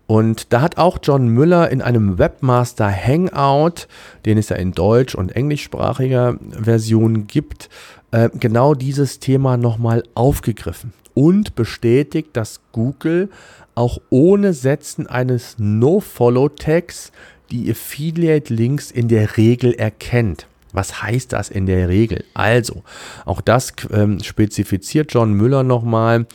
Und 0.07 0.53
da 0.53 0.61
hat 0.61 0.79
auch 0.79 0.99
John 1.03 1.29
Müller 1.29 1.71
in 1.71 1.83
einem 1.83 2.19
Webmaster 2.19 2.91
Hangout, 2.91 3.89
den 4.25 4.39
es 4.39 4.51
ja 4.51 4.57
in 4.57 4.73
deutsch- 4.73 5.17
und 5.17 5.35
englischsprachiger 5.35 6.37
Version 6.51 7.27
gibt, 7.27 7.69
äh, 8.13 8.31
genau 8.33 8.75
dieses 8.75 9.19
Thema 9.19 9.57
nochmal 9.57 10.05
aufgegriffen 10.15 10.93
und 11.15 11.55
bestätigt, 11.55 12.31
dass 12.35 12.61
Google 12.73 13.31
auch 13.75 13.99
ohne 14.11 14.53
Setzen 14.53 15.07
eines 15.07 15.57
No-Follow-Tags 15.59 17.11
die 17.51 17.71
Affiliate-Links 17.71 18.91
in 18.91 19.09
der 19.09 19.37
Regel 19.37 19.75
erkennt. 19.75 20.47
Was 20.77 21.03
heißt 21.03 21.33
das 21.33 21.49
in 21.49 21.67
der 21.67 21.89
Regel? 21.89 22.25
Also, 22.35 22.83
auch 23.25 23.41
das 23.41 23.73
ähm, 23.91 24.23
spezifiziert 24.23 25.13
John 25.13 25.33
Müller 25.33 25.63
nochmal, 25.63 26.27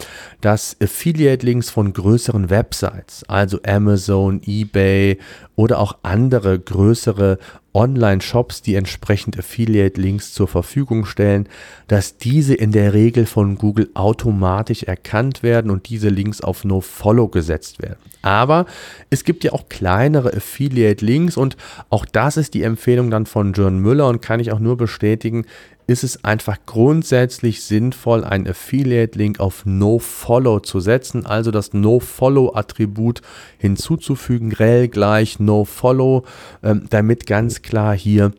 dass 0.42 0.76
Affiliate-Links 0.82 1.70
von 1.70 1.94
größeren 1.94 2.50
Websites, 2.50 3.24
also 3.28 3.60
Amazon, 3.64 4.42
eBay 4.46 5.20
oder 5.56 5.78
auch 5.78 5.98
andere 6.02 6.60
größere 6.60 7.38
Online-Shops, 7.74 8.62
die 8.62 8.76
entsprechend 8.76 9.38
Affiliate-Links 9.38 10.34
zur 10.34 10.48
Verfügung 10.48 11.06
stellen, 11.06 11.48
dass 11.88 12.18
diese 12.18 12.54
in 12.54 12.72
der 12.72 12.94
Regel 12.94 13.26
von 13.26 13.56
Google 13.56 13.90
automatisch 13.94 14.84
erkannt 14.84 15.44
werden 15.44 15.72
und 15.72 15.90
diese 15.90 16.10
Links 16.10 16.42
auf 16.42 16.64
No-Follow 16.64 17.30
gesetzt 17.30 17.82
werden. 17.82 18.00
Aber 18.22 18.66
es 19.10 19.24
gibt 19.24 19.44
ja 19.44 19.54
auch 19.54 19.70
kleinere 19.70 20.34
Affiliate-Links 20.34 21.38
und 21.38 21.58
auch 21.90 22.06
das 22.06 22.38
ist 22.38 22.54
die 22.54 22.64
Empfehlung 22.64 23.10
dann 23.10 23.26
von 23.26 23.54
John 23.54 23.80
Müller 23.80 24.08
und 24.08 24.22
kann 24.22 24.40
ich 24.40 24.52
auch 24.52 24.60
nur 24.60 24.78
bestätigen, 24.78 25.46
ist 25.92 26.04
es 26.04 26.24
einfach 26.24 26.58
grundsätzlich 26.66 27.64
sinnvoll, 27.64 28.24
einen 28.24 28.48
Affiliate-Link 28.48 29.40
auf 29.40 29.66
No-Follow 29.66 30.62
zu 30.62 30.80
setzen, 30.80 31.26
also 31.26 31.52
das 31.52 31.74
No-Follow-Attribut 31.74 33.22
hinzuzufügen, 33.58 34.54
rel 34.54 34.88
gleich 34.88 35.40
No-Follow, 35.40 36.24
ähm, 36.64 36.88
damit 36.90 37.28
ganz 37.28 37.62
klar 37.62 37.96
hier 37.96 38.32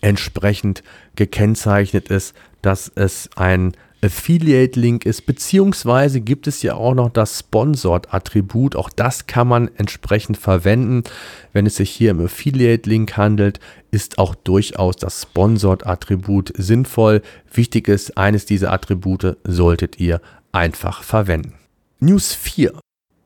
entsprechend 0.00 0.82
gekennzeichnet 1.16 2.08
ist, 2.08 2.34
dass 2.62 2.90
es 2.94 3.28
ein 3.36 3.72
Affiliate-Link 4.02 5.04
ist, 5.04 5.26
beziehungsweise 5.26 6.20
gibt 6.20 6.46
es 6.46 6.62
ja 6.62 6.74
auch 6.74 6.94
noch 6.94 7.10
das 7.10 7.38
Sponsored-Attribut. 7.40 8.74
Auch 8.74 8.88
das 8.88 9.26
kann 9.26 9.46
man 9.46 9.70
entsprechend 9.76 10.38
verwenden. 10.38 11.04
Wenn 11.52 11.66
es 11.66 11.76
sich 11.76 11.90
hier 11.90 12.12
im 12.12 12.24
Affiliate-Link 12.24 13.16
handelt, 13.16 13.60
ist 13.90 14.18
auch 14.18 14.34
durchaus 14.34 14.96
das 14.96 15.22
Sponsored-Attribut 15.22 16.52
sinnvoll. 16.56 17.22
Wichtig 17.52 17.88
ist, 17.88 18.16
eines 18.16 18.46
dieser 18.46 18.72
Attribute 18.72 19.36
solltet 19.44 20.00
ihr 20.00 20.20
einfach 20.52 21.02
verwenden. 21.02 21.54
News 21.98 22.34
4. 22.34 22.72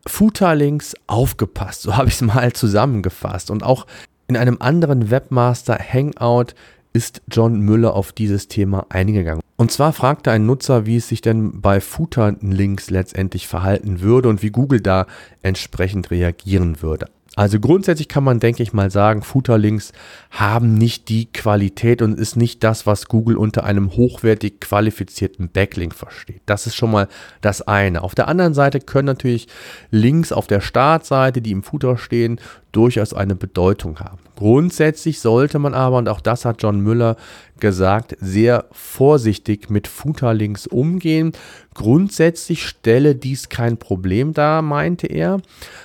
Footer-Links 0.06 0.94
aufgepasst, 1.06 1.82
so 1.82 1.96
habe 1.96 2.08
ich 2.08 2.14
es 2.14 2.20
mal 2.20 2.52
zusammengefasst. 2.54 3.50
Und 3.50 3.62
auch 3.62 3.86
in 4.26 4.36
einem 4.36 4.56
anderen 4.60 5.10
Webmaster 5.10 5.78
Hangout 5.78 6.54
ist 6.94 7.22
John 7.30 7.60
Müller 7.60 7.94
auf 7.94 8.12
dieses 8.12 8.48
Thema 8.48 8.86
eingegangen. 8.88 9.42
Und 9.56 9.70
zwar 9.70 9.92
fragte 9.92 10.30
ein 10.30 10.46
Nutzer, 10.46 10.86
wie 10.86 10.96
es 10.96 11.08
sich 11.08 11.20
denn 11.20 11.60
bei 11.60 11.80
Footer-Links 11.80 12.90
letztendlich 12.90 13.46
verhalten 13.46 14.00
würde 14.00 14.28
und 14.28 14.42
wie 14.42 14.50
Google 14.50 14.80
da 14.80 15.06
entsprechend 15.42 16.10
reagieren 16.10 16.80
würde. 16.80 17.06
Also 17.36 17.58
grundsätzlich 17.58 18.08
kann 18.08 18.24
man, 18.24 18.38
denke 18.38 18.62
ich 18.62 18.72
mal, 18.72 18.90
sagen, 18.90 19.22
Footerlinks 19.22 19.92
haben 20.30 20.74
nicht 20.74 21.08
die 21.08 21.26
Qualität 21.26 22.00
und 22.00 22.18
ist 22.18 22.36
nicht 22.36 22.62
das, 22.62 22.86
was 22.86 23.06
Google 23.06 23.36
unter 23.36 23.64
einem 23.64 23.96
hochwertig 23.96 24.60
qualifizierten 24.60 25.48
Backlink 25.48 25.94
versteht. 25.94 26.42
Das 26.46 26.66
ist 26.66 26.76
schon 26.76 26.92
mal 26.92 27.08
das 27.40 27.62
eine. 27.62 28.02
Auf 28.02 28.14
der 28.14 28.28
anderen 28.28 28.54
Seite 28.54 28.80
können 28.80 29.06
natürlich 29.06 29.48
Links 29.90 30.32
auf 30.32 30.46
der 30.46 30.60
Startseite, 30.60 31.42
die 31.42 31.50
im 31.50 31.62
Footer 31.62 31.98
stehen, 31.98 32.40
durchaus 32.70 33.14
eine 33.14 33.34
Bedeutung 33.34 34.00
haben. 34.00 34.18
Grundsätzlich 34.36 35.20
sollte 35.20 35.58
man 35.58 35.74
aber, 35.74 35.98
und 35.98 36.08
auch 36.08 36.20
das 36.20 36.44
hat 36.44 36.62
John 36.62 36.80
Müller 36.80 37.16
gesagt, 37.60 38.16
sehr 38.20 38.66
vorsichtig 38.72 39.70
mit 39.70 39.88
Footerlinks 39.88 40.66
umgehen. 40.66 41.32
Grundsätzlich 41.74 42.66
stelle 42.66 43.14
dies 43.14 43.48
kein 43.48 43.76
Problem 43.78 44.32
dar, 44.32 44.62
meinte 44.62 45.06
er. 45.06 45.40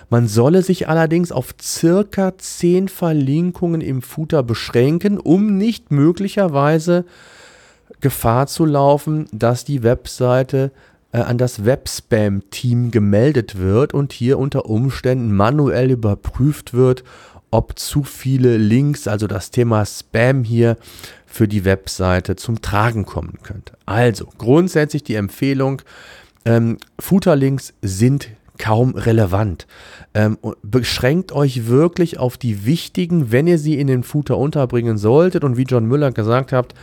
Man 0.10 0.28
solle 0.28 0.62
sich 0.62 0.90
allerdings 0.90 1.32
auf 1.32 1.56
circa 1.62 2.38
10 2.38 2.88
Verlinkungen 2.88 3.82
im 3.82 4.02
Footer 4.02 4.44
beschränken, 4.44 5.18
um 5.18 5.58
nicht 5.58 5.92
möglicherweise 5.92 7.06
Gefahr 8.02 8.48
zu 8.48 8.66
laufen, 8.66 9.28
dass 9.32 9.66
die 9.66 9.84
Webseite 9.84 10.72
äh, 11.12 11.20
an 11.20 11.38
das 11.38 11.66
Webspam-Team 11.66 12.92
gemeldet 12.92 13.58
wird 13.58 13.94
und 13.94 14.14
hier 14.14 14.38
unter 14.38 14.66
Umständen 14.66 15.36
manuell 15.36 15.92
überprüft 15.92 16.74
wird, 16.74 17.04
ob 17.52 17.78
zu 17.80 18.04
viele 18.04 18.58
Links, 18.58 19.08
also 19.08 19.28
das 19.28 19.52
Thema 19.52 19.86
Spam 19.86 20.44
hier 20.44 20.78
für 21.26 21.48
die 21.48 21.66
Webseite 21.66 22.36
zum 22.36 22.62
Tragen 22.62 23.06
kommen 23.06 23.40
könnte. 23.44 23.74
Also 23.86 24.28
grundsätzlich 24.38 25.04
die 25.04 25.16
Empfehlung, 25.16 25.82
ähm, 26.46 26.78
Footerlinks 27.00 27.74
sind 27.82 28.30
kaum 28.58 28.94
relevant. 28.94 29.68
Ähm, 30.14 30.38
beschränkt 30.62 31.32
euch 31.32 31.68
wirklich 31.68 32.20
auf 32.20 32.38
die 32.38 32.66
wichtigen, 32.66 33.32
wenn 33.32 33.48
ihr 33.48 33.58
sie 33.58 33.80
in 33.80 33.88
den 33.88 34.04
Footer 34.04 34.38
unterbringen 34.38 34.98
solltet 34.98 35.44
und 35.44 35.58
wie 35.58 35.64
John 35.64 35.86
Müller 35.86 36.12
gesagt 36.12 36.52
hat, 36.52 36.74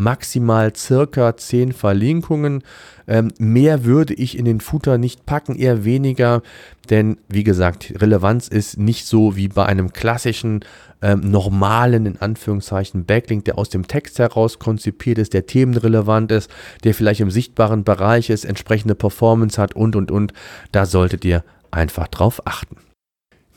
maximal 0.00 0.74
circa 0.74 1.36
10 1.36 1.72
Verlinkungen. 1.72 2.64
Ähm, 3.06 3.32
mehr 3.38 3.84
würde 3.84 4.14
ich 4.14 4.38
in 4.38 4.44
den 4.44 4.60
Footer 4.60 4.98
nicht 4.98 5.26
packen, 5.26 5.56
eher 5.56 5.84
weniger, 5.84 6.42
denn 6.88 7.18
wie 7.28 7.44
gesagt, 7.44 7.92
Relevanz 8.00 8.48
ist 8.48 8.78
nicht 8.78 9.06
so 9.06 9.36
wie 9.36 9.48
bei 9.48 9.66
einem 9.66 9.92
klassischen 9.92 10.64
ähm, 11.02 11.30
normalen, 11.30 12.06
in 12.06 12.20
Anführungszeichen, 12.20 13.04
Backlink, 13.04 13.44
der 13.44 13.58
aus 13.58 13.68
dem 13.68 13.86
Text 13.86 14.18
heraus 14.18 14.58
konzipiert 14.58 15.18
ist, 15.18 15.34
der 15.34 15.46
themenrelevant 15.46 16.32
ist, 16.32 16.50
der 16.84 16.94
vielleicht 16.94 17.20
im 17.20 17.30
sichtbaren 17.30 17.84
Bereich 17.84 18.30
ist, 18.30 18.44
entsprechende 18.44 18.94
Performance 18.94 19.60
hat 19.60 19.74
und, 19.74 19.96
und, 19.96 20.10
und. 20.10 20.32
Da 20.72 20.86
solltet 20.86 21.24
ihr 21.24 21.44
einfach 21.70 22.08
drauf 22.08 22.46
achten. 22.46 22.76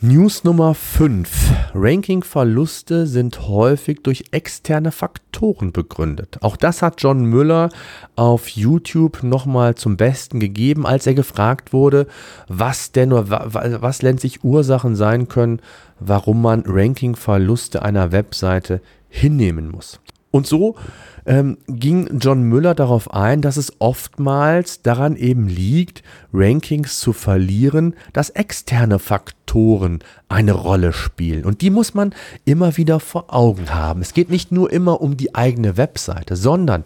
News 0.05 0.43
Nummer 0.43 0.75
5. 0.75 1.71
Ranking-Verluste 1.73 3.07
sind 3.07 3.47
häufig 3.47 4.03
durch 4.03 4.25
externe 4.31 4.91
Faktoren 4.91 5.71
begründet. 5.71 6.39
Auch 6.41 6.57
das 6.57 6.81
hat 6.81 7.01
John 7.01 7.23
Müller 7.23 7.69
auf 8.17 8.49
YouTube 8.49 9.23
nochmal 9.23 9.75
zum 9.75 9.95
Besten 9.95 10.41
gegeben, 10.41 10.85
als 10.85 11.07
er 11.07 11.13
gefragt 11.13 11.71
wurde, 11.71 12.07
was 12.49 12.91
denn 12.91 13.13
oder 13.13 13.47
was 13.79 14.01
letztlich 14.01 14.43
Ursachen 14.43 14.97
sein 14.97 15.29
können, 15.29 15.61
warum 16.01 16.41
man 16.41 16.63
Ranking-Verluste 16.67 17.81
einer 17.81 18.11
Webseite 18.11 18.81
hinnehmen 19.07 19.71
muss. 19.71 20.01
Und 20.33 20.47
so 20.47 20.75
ähm, 21.27 21.59
ging 21.67 22.17
John 22.19 22.41
Müller 22.41 22.73
darauf 22.73 23.13
ein, 23.13 23.43
dass 23.43 23.55
es 23.55 23.71
oftmals 23.77 24.81
daran 24.81 25.15
eben 25.15 25.47
liegt, 25.47 26.01
Rankings 26.33 26.99
zu 26.99 27.13
verlieren, 27.13 27.93
dass 28.13 28.31
externe 28.31 28.97
Faktoren 28.97 29.99
eine 30.29 30.53
Rolle 30.53 30.91
spielen. 30.91 31.45
Und 31.45 31.61
die 31.61 31.69
muss 31.69 31.93
man 31.93 32.15
immer 32.45 32.77
wieder 32.77 32.99
vor 32.99 33.31
Augen 33.31 33.75
haben. 33.75 34.01
Es 34.01 34.15
geht 34.15 34.31
nicht 34.31 34.51
nur 34.51 34.73
immer 34.73 35.01
um 35.01 35.17
die 35.17 35.35
eigene 35.35 35.77
Webseite, 35.77 36.35
sondern 36.35 36.83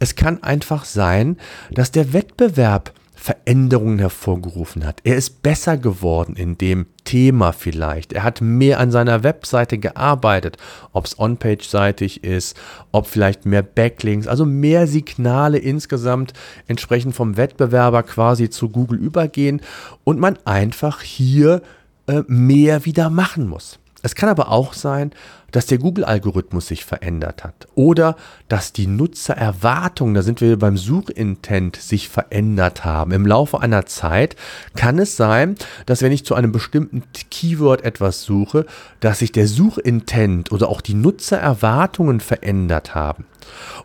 es 0.00 0.16
kann 0.16 0.42
einfach 0.42 0.84
sein, 0.84 1.36
dass 1.70 1.92
der 1.92 2.12
Wettbewerb 2.12 2.92
Veränderungen 3.20 3.98
hervorgerufen 3.98 4.86
hat. 4.86 5.00
Er 5.02 5.16
ist 5.16 5.42
besser 5.42 5.76
geworden 5.76 6.36
in 6.36 6.56
dem 6.56 6.86
Thema 7.02 7.52
vielleicht. 7.52 8.12
Er 8.12 8.22
hat 8.22 8.40
mehr 8.40 8.78
an 8.78 8.92
seiner 8.92 9.24
Webseite 9.24 9.78
gearbeitet, 9.78 10.56
ob 10.92 11.04
es 11.04 11.18
on-page-seitig 11.18 12.22
ist, 12.22 12.56
ob 12.92 13.08
vielleicht 13.08 13.44
mehr 13.44 13.62
Backlinks, 13.62 14.28
also 14.28 14.44
mehr 14.44 14.86
Signale 14.86 15.58
insgesamt 15.58 16.32
entsprechend 16.68 17.14
vom 17.14 17.36
Wettbewerber 17.36 18.04
quasi 18.04 18.50
zu 18.50 18.68
Google 18.68 19.00
übergehen 19.00 19.62
und 20.04 20.20
man 20.20 20.38
einfach 20.44 21.02
hier 21.02 21.62
äh, 22.06 22.22
mehr 22.28 22.84
wieder 22.84 23.10
machen 23.10 23.48
muss. 23.48 23.80
Es 24.02 24.14
kann 24.14 24.28
aber 24.28 24.50
auch 24.52 24.74
sein, 24.74 25.10
dass 25.50 25.66
der 25.66 25.78
Google-Algorithmus 25.78 26.66
sich 26.66 26.84
verändert 26.84 27.44
hat 27.44 27.68
oder 27.74 28.16
dass 28.48 28.72
die 28.72 28.86
Nutzererwartungen, 28.86 30.14
da 30.14 30.22
sind 30.22 30.40
wir 30.40 30.58
beim 30.58 30.76
Suchintent, 30.76 31.76
sich 31.76 32.08
verändert 32.08 32.84
haben. 32.84 33.12
Im 33.12 33.26
Laufe 33.26 33.60
einer 33.60 33.86
Zeit 33.86 34.36
kann 34.76 34.98
es 34.98 35.16
sein, 35.16 35.56
dass 35.86 36.02
wenn 36.02 36.12
ich 36.12 36.24
zu 36.24 36.34
einem 36.34 36.52
bestimmten 36.52 37.02
Keyword 37.30 37.84
etwas 37.84 38.22
suche, 38.22 38.66
dass 39.00 39.20
sich 39.20 39.32
der 39.32 39.46
Suchintent 39.46 40.52
oder 40.52 40.68
auch 40.68 40.80
die 40.80 40.94
Nutzererwartungen 40.94 42.20
verändert 42.20 42.94
haben. 42.94 43.24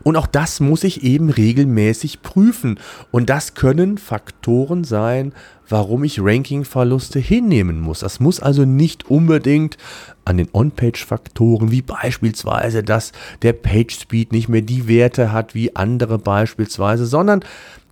Und 0.02 0.16
auch 0.16 0.26
das 0.26 0.60
muss 0.60 0.84
ich 0.84 1.02
eben 1.02 1.30
regelmäßig 1.30 2.22
prüfen. 2.22 2.78
Und 3.10 3.30
das 3.30 3.54
können 3.54 3.98
Faktoren 3.98 4.84
sein, 4.84 5.32
warum 5.68 6.04
ich 6.04 6.20
Rankingverluste 6.20 7.18
hinnehmen 7.18 7.80
muss. 7.80 8.00
Das 8.00 8.20
muss 8.20 8.40
also 8.40 8.64
nicht 8.64 9.10
unbedingt 9.10 9.78
an 10.24 10.36
den 10.36 10.48
On-Page-Faktoren, 10.52 11.70
wie 11.70 11.82
beispielsweise, 11.82 12.82
dass 12.82 13.12
der 13.42 13.52
Page-Speed 13.52 14.32
nicht 14.32 14.48
mehr 14.48 14.62
die 14.62 14.88
Werte 14.88 15.32
hat 15.32 15.54
wie 15.54 15.74
andere 15.76 16.18
beispielsweise, 16.18 17.06
sondern 17.06 17.44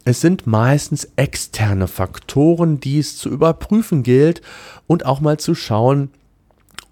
es 0.04 0.20
sind 0.20 0.46
meistens 0.46 1.08
externe 1.16 1.86
Faktoren, 1.86 2.80
die 2.80 2.98
es 2.98 3.16
zu 3.16 3.28
überprüfen 3.28 4.02
gilt 4.02 4.42
und 4.86 5.06
auch 5.06 5.20
mal 5.20 5.38
zu 5.38 5.54
schauen, 5.54 6.10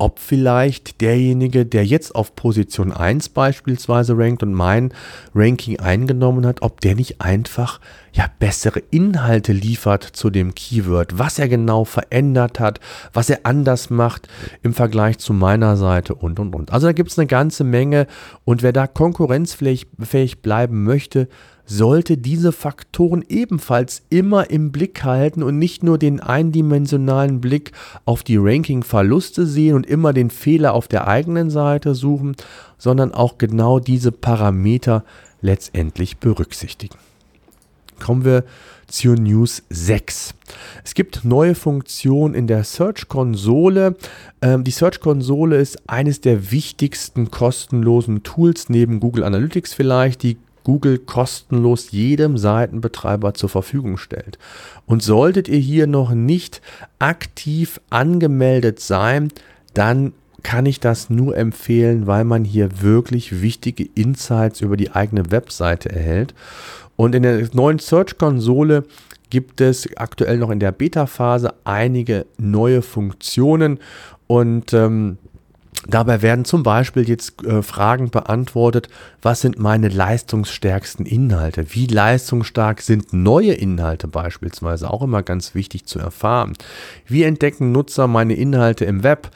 ob 0.00 0.18
vielleicht 0.18 1.00
derjenige, 1.02 1.66
der 1.66 1.84
jetzt 1.84 2.14
auf 2.14 2.34
Position 2.34 2.90
1 2.90 3.28
beispielsweise 3.28 4.16
rankt 4.16 4.42
und 4.42 4.54
mein 4.54 4.94
Ranking 5.34 5.78
eingenommen 5.78 6.46
hat, 6.46 6.62
ob 6.62 6.80
der 6.80 6.94
nicht 6.94 7.20
einfach 7.20 7.80
ja 8.12 8.26
bessere 8.38 8.80
Inhalte 8.90 9.52
liefert 9.52 10.02
zu 10.02 10.30
dem 10.30 10.54
Keyword, 10.54 11.18
was 11.18 11.38
er 11.38 11.48
genau 11.48 11.84
verändert 11.84 12.58
hat, 12.58 12.80
was 13.12 13.28
er 13.28 13.40
anders 13.42 13.90
macht 13.90 14.26
im 14.62 14.72
Vergleich 14.72 15.18
zu 15.18 15.34
meiner 15.34 15.76
Seite 15.76 16.14
und 16.14 16.40
und 16.40 16.54
und. 16.54 16.72
Also 16.72 16.86
da 16.86 16.92
gibt 16.92 17.10
es 17.10 17.18
eine 17.18 17.26
ganze 17.26 17.62
Menge 17.62 18.06
und 18.44 18.62
wer 18.62 18.72
da 18.72 18.86
konkurrenzfähig 18.86 20.42
bleiben 20.42 20.82
möchte, 20.82 21.28
sollte 21.70 22.18
diese 22.18 22.50
Faktoren 22.50 23.24
ebenfalls 23.28 24.02
immer 24.10 24.50
im 24.50 24.72
Blick 24.72 25.04
halten 25.04 25.44
und 25.44 25.56
nicht 25.56 25.84
nur 25.84 25.98
den 25.98 26.18
eindimensionalen 26.18 27.40
Blick 27.40 27.70
auf 28.04 28.24
die 28.24 28.38
Ranking-Verluste 28.38 29.46
sehen 29.46 29.76
und 29.76 29.86
immer 29.86 30.12
den 30.12 30.30
Fehler 30.30 30.74
auf 30.74 30.88
der 30.88 31.06
eigenen 31.06 31.48
Seite 31.48 31.94
suchen, 31.94 32.34
sondern 32.76 33.14
auch 33.14 33.38
genau 33.38 33.78
diese 33.78 34.10
Parameter 34.10 35.04
letztendlich 35.42 36.18
berücksichtigen. 36.18 36.98
Kommen 38.00 38.24
wir 38.24 38.44
zur 38.88 39.14
News 39.14 39.62
6. 39.70 40.34
Es 40.84 40.94
gibt 40.94 41.24
neue 41.24 41.54
Funktionen 41.54 42.34
in 42.34 42.48
der 42.48 42.64
Search-Konsole. 42.64 43.94
Ähm, 44.42 44.64
die 44.64 44.72
Search-Konsole 44.72 45.58
ist 45.58 45.88
eines 45.88 46.20
der 46.20 46.50
wichtigsten 46.50 47.30
kostenlosen 47.30 48.24
Tools 48.24 48.70
neben 48.70 48.98
Google 48.98 49.22
Analytics 49.22 49.74
vielleicht, 49.74 50.24
die 50.24 50.38
Google 50.70 50.98
kostenlos 50.98 51.90
jedem 51.90 52.38
Seitenbetreiber 52.38 53.34
zur 53.34 53.48
Verfügung 53.48 53.96
stellt. 53.96 54.38
Und 54.86 55.02
solltet 55.02 55.48
ihr 55.48 55.58
hier 55.58 55.88
noch 55.88 56.12
nicht 56.12 56.62
aktiv 57.00 57.80
angemeldet 57.90 58.78
sein, 58.78 59.32
dann 59.74 60.12
kann 60.44 60.66
ich 60.66 60.78
das 60.78 61.10
nur 61.10 61.36
empfehlen, 61.36 62.06
weil 62.06 62.22
man 62.22 62.44
hier 62.44 62.82
wirklich 62.82 63.42
wichtige 63.42 63.88
Insights 63.96 64.60
über 64.60 64.76
die 64.76 64.92
eigene 64.92 65.32
Webseite 65.32 65.90
erhält. 65.90 66.34
Und 66.94 67.16
in 67.16 67.24
der 67.24 67.48
neuen 67.52 67.80
Search-Konsole 67.80 68.84
gibt 69.28 69.60
es 69.60 69.88
aktuell 69.96 70.38
noch 70.38 70.50
in 70.50 70.60
der 70.60 70.70
Beta-Phase 70.70 71.52
einige 71.64 72.26
neue 72.38 72.80
Funktionen 72.82 73.80
und 74.28 74.72
ähm, 74.72 75.18
Dabei 75.86 76.20
werden 76.20 76.44
zum 76.44 76.62
Beispiel 76.62 77.08
jetzt 77.08 77.42
äh, 77.42 77.62
Fragen 77.62 78.10
beantwortet, 78.10 78.88
was 79.22 79.40
sind 79.40 79.58
meine 79.58 79.88
leistungsstärksten 79.88 81.06
Inhalte? 81.06 81.72
Wie 81.74 81.86
leistungsstark 81.86 82.82
sind 82.82 83.12
neue 83.12 83.52
Inhalte 83.52 84.06
beispielsweise? 84.06 84.90
Auch 84.90 85.02
immer 85.02 85.22
ganz 85.22 85.54
wichtig 85.54 85.86
zu 85.86 85.98
erfahren. 85.98 86.52
Wie 87.06 87.22
entdecken 87.22 87.72
Nutzer 87.72 88.06
meine 88.06 88.34
Inhalte 88.34 88.84
im 88.84 89.02
Web? 89.02 89.30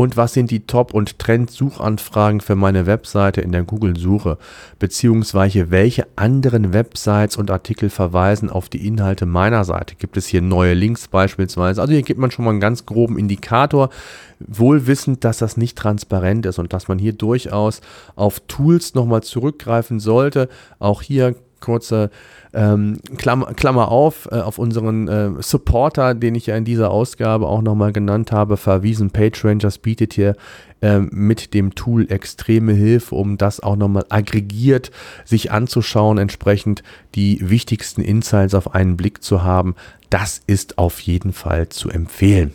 Und 0.00 0.16
was 0.16 0.32
sind 0.32 0.50
die 0.50 0.60
Top- 0.60 0.94
und 0.94 1.18
Trend-Suchanfragen 1.18 2.40
für 2.40 2.56
meine 2.56 2.86
Webseite 2.86 3.42
in 3.42 3.52
der 3.52 3.64
Google-Suche, 3.64 4.38
beziehungsweise 4.78 5.70
welche 5.70 6.06
anderen 6.16 6.72
Websites 6.72 7.36
und 7.36 7.50
Artikel 7.50 7.90
verweisen 7.90 8.48
auf 8.48 8.70
die 8.70 8.86
Inhalte 8.86 9.26
meiner 9.26 9.66
Seite. 9.66 9.96
Gibt 9.96 10.16
es 10.16 10.26
hier 10.26 10.40
neue 10.40 10.72
Links 10.72 11.06
beispielsweise? 11.06 11.82
Also 11.82 11.92
hier 11.92 12.00
gibt 12.00 12.18
man 12.18 12.30
schon 12.30 12.46
mal 12.46 12.52
einen 12.52 12.60
ganz 12.60 12.86
groben 12.86 13.18
Indikator, 13.18 13.90
wohl 14.38 14.86
wissend, 14.86 15.22
dass 15.22 15.36
das 15.36 15.58
nicht 15.58 15.76
transparent 15.76 16.46
ist 16.46 16.58
und 16.58 16.72
dass 16.72 16.88
man 16.88 16.98
hier 16.98 17.12
durchaus 17.12 17.82
auf 18.16 18.40
Tools 18.48 18.94
nochmal 18.94 19.22
zurückgreifen 19.22 20.00
sollte. 20.00 20.48
Auch 20.78 21.02
hier 21.02 21.34
kurze 21.60 22.10
ähm, 22.52 22.98
Klammer, 23.16 23.54
Klammer 23.54 23.88
auf, 23.88 24.28
äh, 24.30 24.36
auf 24.36 24.58
unseren 24.58 25.08
äh, 25.08 25.30
Supporter, 25.40 26.14
den 26.14 26.34
ich 26.34 26.46
ja 26.46 26.56
in 26.56 26.64
dieser 26.64 26.90
Ausgabe 26.90 27.46
auch 27.46 27.62
nochmal 27.62 27.92
genannt 27.92 28.32
habe, 28.32 28.56
verwiesen. 28.56 29.10
PageRangers 29.10 29.78
bietet 29.78 30.14
hier 30.14 30.36
ähm, 30.82 31.10
mit 31.12 31.54
dem 31.54 31.74
Tool 31.74 32.10
extreme 32.10 32.72
Hilfe, 32.72 33.14
um 33.14 33.38
das 33.38 33.60
auch 33.60 33.76
nochmal 33.76 34.06
aggregiert 34.08 34.90
sich 35.24 35.52
anzuschauen, 35.52 36.18
entsprechend 36.18 36.82
die 37.14 37.48
wichtigsten 37.48 38.00
Insights 38.00 38.54
auf 38.54 38.74
einen 38.74 38.96
Blick 38.96 39.22
zu 39.22 39.42
haben. 39.42 39.74
Das 40.08 40.40
ist 40.46 40.78
auf 40.78 41.00
jeden 41.00 41.32
Fall 41.32 41.68
zu 41.68 41.90
empfehlen. 41.90 42.54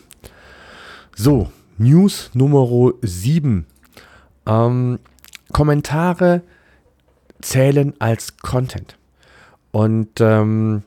So, 1.16 1.52
News 1.78 2.32
Nummer 2.34 2.94
7. 3.02 3.66
Ähm, 4.46 5.00
Kommentare 5.52 6.42
zählen 7.42 7.94
als 8.00 8.38
Content. 8.38 8.98
Und 9.72 10.22
ähm, 10.22 10.84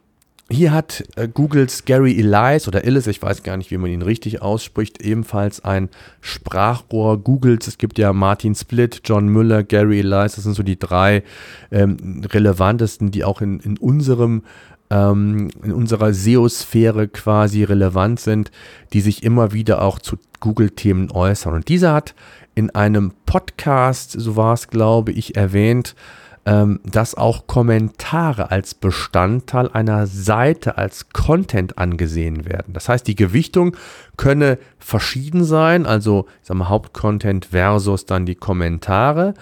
hier 0.51 0.73
hat 0.73 1.05
äh, 1.17 1.29
Googles 1.29 1.85
Gary 1.85 2.19
Elias 2.19 2.69
oder 2.69 2.85
Illis, 2.85 3.07
ich 3.07 3.21
weiß 3.21 3.43
gar 3.43 3.59
nicht, 3.59 3.71
wie 3.71 3.77
man 3.77 3.91
ihn 3.91 4.01
richtig 4.01 4.41
ausspricht, 4.41 5.03
ebenfalls 5.03 5.63
ein 5.63 5.91
Sprachrohr 6.23 7.19
Googles. 7.19 7.67
Es 7.67 7.77
gibt 7.77 7.99
ja 7.99 8.15
Martin 8.15 8.55
Split, 8.55 9.03
John 9.05 9.29
Müller, 9.29 9.63
Gary 9.63 10.01
Elias, 10.01 10.37
das 10.37 10.45
sind 10.45 10.55
so 10.55 10.63
die 10.63 10.79
drei 10.79 11.23
ähm, 11.71 12.23
relevantesten, 12.25 13.11
die 13.11 13.25
auch 13.25 13.43
in, 13.43 13.61
in 13.61 13.77
unserem 13.77 14.43
ähm, 14.91 15.51
in 15.63 15.73
unserer 15.73 16.15
SEO-Sphäre 16.15 17.09
quasi 17.09 17.63
relevant 17.65 18.21
sind, 18.21 18.51
die 18.95 19.03
sich 19.03 19.23
immer 19.23 19.53
wieder 19.53 19.83
auch 19.83 19.99
zu 19.99 20.17
Google-Themen 20.41 21.11
äußern. 21.11 21.53
Und 21.53 21.69
dieser 21.69 21.93
hat 21.93 22.15
in 22.55 22.71
einem 22.71 23.13
Podcast, 23.27 24.13
so 24.13 24.37
war 24.37 24.55
es 24.55 24.69
glaube 24.69 25.13
ich, 25.13 25.37
erwähnt, 25.37 25.95
dass 26.85 27.15
auch 27.15 27.47
Kommentare 27.47 28.51
als 28.51 28.75
Bestandteil 28.75 29.69
einer 29.69 30.07
Seite 30.07 30.79
als 30.79 31.11
Content 31.11 31.79
angesehen 31.79 32.47
werden. 32.47 32.73
Das 32.73 32.89
heißt, 32.89 33.07
die 33.07 33.17
Gewichtung 33.17 33.77
könne 34.17 34.59
verschieden 34.79 35.45
sein, 35.45 35.85
also 35.85 36.27
ich 36.41 36.47
sag 36.49 36.57
mal, 36.57 36.69
Hauptcontent 36.69 37.47
versus 37.47 38.07
dann 38.07 38.25
die 38.25 38.35
Kommentare, 38.35 39.35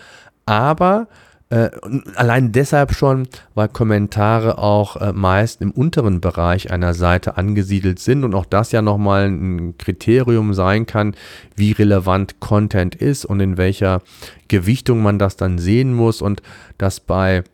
aber 0.46 1.08
äh, 1.48 1.70
allein 2.16 2.50
deshalb 2.50 2.92
schon, 2.92 3.28
weil 3.54 3.68
Kommentare 3.68 4.58
auch 4.58 4.96
äh, 4.96 5.12
meist 5.12 5.60
im 5.62 5.70
unteren 5.70 6.20
Bereich 6.20 6.72
einer 6.72 6.92
Seite 6.92 7.36
angesiedelt 7.36 8.00
sind 8.00 8.24
und 8.24 8.34
auch 8.34 8.46
das 8.46 8.72
ja 8.72 8.82
nochmal 8.82 9.26
ein 9.26 9.78
Kriterium 9.78 10.54
sein 10.54 10.86
kann, 10.86 11.14
wie 11.54 11.70
relevant 11.70 12.40
Content 12.40 12.96
ist 12.96 13.24
und 13.24 13.38
in 13.38 13.58
welcher 13.58 14.02
Gewichtung 14.48 15.02
man 15.02 15.20
das 15.20 15.36
dann 15.36 15.58
sehen 15.58 15.94
muss 15.94 16.20
und 16.20 16.42
dass 16.78 16.98
bei 16.98 17.44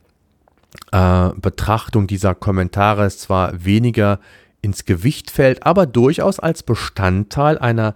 äh, 0.91 1.29
Betrachtung 1.37 2.07
dieser 2.07 2.35
Kommentare 2.35 3.05
es 3.05 3.19
zwar 3.19 3.63
weniger 3.63 4.21
ins 4.63 4.87
Gewicht 4.87 5.31
fällt, 5.31 5.67
aber 5.67 5.85
durchaus 5.85 6.39
als 6.39 6.63
Bestandteil 6.63 7.59
einer 7.59 7.95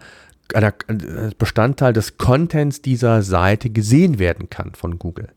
einer 0.54 0.72
äh, 0.88 1.30
Bestandteil 1.38 1.92
des 1.92 2.18
Contents 2.18 2.82
dieser 2.82 3.22
Seite 3.22 3.70
gesehen 3.70 4.18
werden 4.18 4.50
kann 4.50 4.74
von 4.74 4.98
Google. 4.98 5.28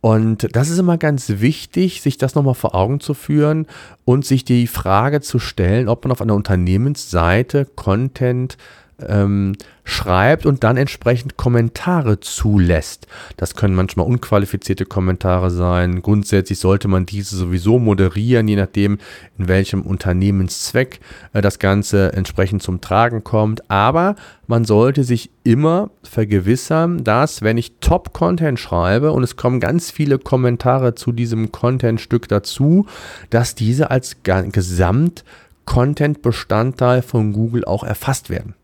Und 0.00 0.54
das 0.54 0.68
ist 0.68 0.78
immer 0.78 0.98
ganz 0.98 1.30
wichtig, 1.40 2.02
sich 2.02 2.18
das 2.18 2.34
nochmal 2.34 2.54
vor 2.54 2.74
Augen 2.74 3.00
zu 3.00 3.14
führen 3.14 3.66
und 4.04 4.26
sich 4.26 4.44
die 4.44 4.66
Frage 4.66 5.22
zu 5.22 5.38
stellen, 5.38 5.88
ob 5.88 6.04
man 6.04 6.12
auf 6.12 6.20
einer 6.20 6.34
Unternehmensseite 6.34 7.64
Content 7.64 8.58
ähm, 9.00 9.54
schreibt 9.84 10.46
und 10.46 10.64
dann 10.64 10.76
entsprechend 10.76 11.36
Kommentare 11.36 12.20
zulässt. 12.20 13.06
Das 13.36 13.54
können 13.54 13.74
manchmal 13.74 14.06
unqualifizierte 14.06 14.86
Kommentare 14.86 15.50
sein. 15.50 16.00
Grundsätzlich 16.00 16.58
sollte 16.58 16.88
man 16.88 17.04
diese 17.04 17.36
sowieso 17.36 17.78
moderieren, 17.78 18.48
je 18.48 18.56
nachdem, 18.56 18.98
in 19.38 19.48
welchem 19.48 19.82
Unternehmenszweck 19.82 21.00
äh, 21.32 21.42
das 21.42 21.58
Ganze 21.58 22.12
entsprechend 22.12 22.62
zum 22.62 22.80
Tragen 22.80 23.24
kommt. 23.24 23.70
Aber 23.70 24.16
man 24.46 24.64
sollte 24.64 25.04
sich 25.04 25.30
immer 25.42 25.90
vergewissern, 26.02 27.04
dass, 27.04 27.42
wenn 27.42 27.58
ich 27.58 27.78
Top-Content 27.80 28.58
schreibe 28.58 29.12
und 29.12 29.22
es 29.22 29.36
kommen 29.36 29.60
ganz 29.60 29.90
viele 29.90 30.18
Kommentare 30.18 30.94
zu 30.94 31.12
diesem 31.12 31.52
Content-Stück 31.52 32.28
dazu, 32.28 32.86
dass 33.30 33.54
diese 33.54 33.90
als 33.90 34.16
Gesamt 34.22 35.24
Content-Bestandteil 35.66 37.02
von 37.02 37.32
Google 37.32 37.64
auch 37.64 37.84
erfasst 37.84 38.30
werden. 38.30 38.54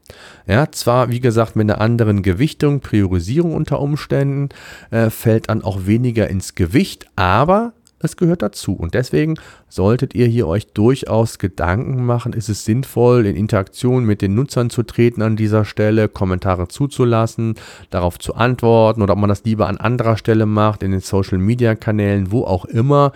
Ja, 0.46 0.70
zwar 0.70 1.10
wie 1.10 1.20
gesagt 1.20 1.56
mit 1.56 1.70
einer 1.70 1.80
anderen 1.80 2.22
Gewichtung, 2.22 2.80
Priorisierung 2.80 3.54
unter 3.54 3.80
Umständen, 3.80 4.48
äh, 4.90 5.10
fällt 5.10 5.48
dann 5.48 5.62
auch 5.62 5.86
weniger 5.86 6.28
ins 6.28 6.54
Gewicht, 6.54 7.06
aber 7.16 7.72
es 8.02 8.16
gehört 8.16 8.42
dazu. 8.42 8.72
Und 8.72 8.94
deswegen 8.94 9.34
solltet 9.68 10.14
ihr 10.14 10.26
hier 10.26 10.48
euch 10.48 10.72
durchaus 10.72 11.38
Gedanken 11.38 12.04
machen, 12.04 12.32
ist 12.32 12.48
es 12.48 12.64
sinnvoll, 12.64 13.26
in 13.26 13.36
Interaktion 13.36 14.04
mit 14.04 14.22
den 14.22 14.34
Nutzern 14.34 14.70
zu 14.70 14.82
treten 14.82 15.22
an 15.22 15.36
dieser 15.36 15.64
Stelle, 15.64 16.08
Kommentare 16.08 16.68
zuzulassen, 16.68 17.54
darauf 17.90 18.18
zu 18.18 18.34
antworten 18.34 19.02
oder 19.02 19.12
ob 19.12 19.18
man 19.18 19.28
das 19.28 19.44
lieber 19.44 19.68
an 19.68 19.76
anderer 19.76 20.16
Stelle 20.16 20.46
macht, 20.46 20.82
in 20.82 20.90
den 20.90 21.00
Social-Media-Kanälen, 21.00 22.32
wo 22.32 22.44
auch 22.44 22.64
immer. 22.64 23.12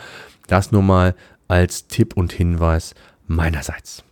Das 0.47 0.71
nur 0.71 0.83
mal 0.83 1.15
als 1.49 1.87
Tipp 1.87 2.15
und 2.15 2.33
Hinweis 2.33 2.95
meinerseits. 3.27 4.05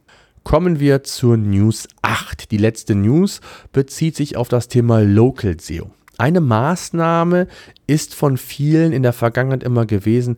Kommen 0.44 0.80
wir 0.80 1.04
zur 1.04 1.36
News 1.36 1.88
8. 2.02 2.50
Die 2.50 2.58
letzte 2.58 2.94
News 2.94 3.40
bezieht 3.72 4.16
sich 4.16 4.36
auf 4.36 4.48
das 4.48 4.68
Thema 4.68 5.00
Local 5.00 5.58
SEO. 5.60 5.90
Eine 6.18 6.40
Maßnahme 6.40 7.46
ist 7.86 8.14
von 8.14 8.36
vielen 8.36 8.92
in 8.92 9.02
der 9.02 9.12
Vergangenheit 9.12 9.62
immer 9.62 9.86
gewesen, 9.86 10.36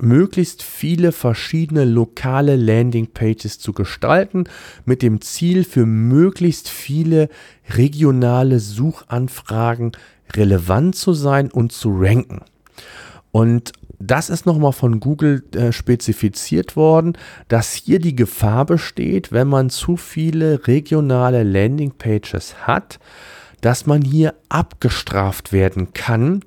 möglichst 0.00 0.62
viele 0.62 1.12
verschiedene 1.12 1.84
lokale 1.84 2.56
Landingpages 2.56 3.58
zu 3.58 3.72
gestalten, 3.72 4.44
mit 4.86 5.02
dem 5.02 5.20
Ziel 5.20 5.64
für 5.64 5.84
möglichst 5.84 6.68
viele 6.68 7.28
regionale 7.68 8.60
Suchanfragen 8.60 9.92
relevant 10.34 10.96
zu 10.96 11.12
sein 11.12 11.50
und 11.50 11.72
zu 11.72 11.90
ranken. 11.92 12.40
Und 13.30 13.72
das 14.00 14.30
ist 14.30 14.46
nochmal 14.46 14.72
von 14.72 14.98
Google 14.98 15.44
äh, 15.54 15.72
spezifiziert 15.72 16.74
worden, 16.74 17.16
dass 17.48 17.74
hier 17.74 17.98
die 17.98 18.16
Gefahr 18.16 18.64
besteht, 18.64 19.30
wenn 19.30 19.46
man 19.46 19.68
zu 19.68 19.96
viele 19.96 20.66
regionale 20.66 21.42
Landingpages 21.42 22.66
hat, 22.66 22.98
dass 23.60 23.84
man 23.84 24.00
hier 24.00 24.34
abgestraft 24.48 25.52
werden 25.52 25.92
kann, 25.92 26.40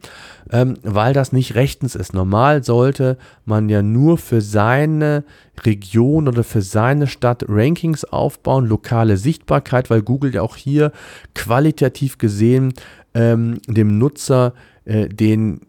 ähm, 0.51 0.77
weil 0.81 1.13
das 1.13 1.31
nicht 1.31 1.53
rechtens 1.53 1.93
ist. 1.93 2.15
Normal 2.15 2.63
sollte 2.63 3.17
man 3.45 3.69
ja 3.69 3.83
nur 3.83 4.17
für 4.17 4.41
seine 4.41 5.23
Region 5.63 6.27
oder 6.27 6.43
für 6.43 6.63
seine 6.63 7.05
Stadt 7.05 7.45
Rankings 7.47 8.03
aufbauen, 8.03 8.65
lokale 8.65 9.17
Sichtbarkeit, 9.17 9.91
weil 9.91 10.01
Google 10.01 10.33
ja 10.33 10.41
auch 10.41 10.55
hier 10.55 10.91
qualitativ 11.35 12.17
gesehen 12.17 12.73
ähm, 13.13 13.59
dem 13.67 13.99
Nutzer 13.99 14.53
äh, 14.85 15.07
den 15.07 15.61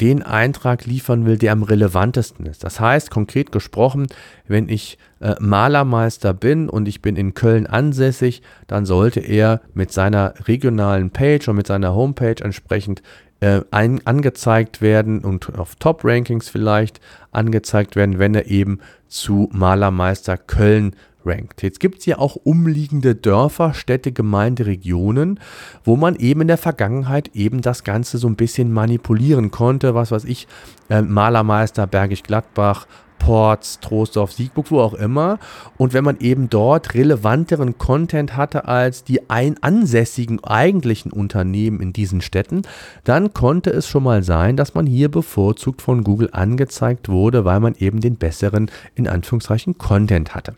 den 0.00 0.22
Eintrag 0.22 0.86
liefern 0.86 1.26
will, 1.26 1.38
der 1.38 1.52
am 1.52 1.62
relevantesten 1.62 2.46
ist. 2.46 2.62
Das 2.64 2.80
heißt, 2.80 3.10
konkret 3.10 3.52
gesprochen, 3.52 4.06
wenn 4.46 4.68
ich 4.68 4.98
äh, 5.20 5.34
Malermeister 5.40 6.32
bin 6.34 6.68
und 6.68 6.86
ich 6.86 7.02
bin 7.02 7.16
in 7.16 7.34
Köln 7.34 7.66
ansässig, 7.66 8.42
dann 8.66 8.86
sollte 8.86 9.20
er 9.20 9.60
mit 9.74 9.92
seiner 9.92 10.34
regionalen 10.46 11.10
Page 11.10 11.48
und 11.48 11.56
mit 11.56 11.66
seiner 11.66 11.94
Homepage 11.94 12.42
entsprechend 12.42 13.02
äh, 13.40 13.60
ein, 13.70 14.04
angezeigt 14.06 14.80
werden 14.82 15.20
und 15.20 15.58
auf 15.58 15.76
Top-Rankings 15.76 16.48
vielleicht 16.48 17.00
angezeigt 17.30 17.96
werden, 17.96 18.18
wenn 18.18 18.34
er 18.34 18.46
eben 18.46 18.80
zu 19.06 19.48
Malermeister 19.52 20.36
Köln 20.36 20.94
rankt. 21.24 21.62
Jetzt 21.62 21.80
gibt 21.80 21.98
es 21.98 22.06
ja 22.06 22.18
auch 22.18 22.36
umliegende 22.36 23.14
Dörfer, 23.14 23.74
Städte, 23.74 24.12
Gemeinde, 24.12 24.66
Regionen, 24.66 25.40
wo 25.84 25.96
man 25.96 26.16
eben 26.16 26.42
in 26.42 26.48
der 26.48 26.58
Vergangenheit 26.58 27.30
eben 27.34 27.60
das 27.60 27.84
Ganze 27.84 28.18
so 28.18 28.28
ein 28.28 28.36
bisschen 28.36 28.72
manipulieren 28.72 29.50
konnte. 29.50 29.94
Was 29.94 30.10
weiß 30.10 30.24
ich, 30.24 30.46
äh, 30.88 31.02
Malermeister, 31.02 31.86
Bergisch 31.86 32.22
Gladbach, 32.22 32.86
Ports, 33.18 33.80
Troisdorf, 33.80 34.32
Siegburg, 34.32 34.70
wo 34.70 34.80
auch 34.80 34.94
immer. 34.94 35.38
Und 35.76 35.92
wenn 35.92 36.04
man 36.04 36.18
eben 36.20 36.48
dort 36.48 36.94
relevanteren 36.94 37.78
Content 37.78 38.36
hatte 38.36 38.66
als 38.66 39.04
die 39.04 39.28
ein 39.28 39.56
ansässigen 39.60 40.42
eigentlichen 40.44 41.12
Unternehmen 41.12 41.80
in 41.80 41.92
diesen 41.92 42.20
Städten, 42.20 42.62
dann 43.04 43.34
konnte 43.34 43.70
es 43.70 43.86
schon 43.88 44.04
mal 44.04 44.22
sein, 44.22 44.56
dass 44.56 44.74
man 44.74 44.86
hier 44.86 45.10
bevorzugt 45.10 45.82
von 45.82 46.04
Google 46.04 46.30
angezeigt 46.32 47.08
wurde, 47.08 47.44
weil 47.44 47.60
man 47.60 47.74
eben 47.74 48.00
den 48.00 48.16
besseren, 48.16 48.70
in 48.94 49.08
Anführungszeichen, 49.08 49.78
Content 49.78 50.34
hatte. 50.34 50.54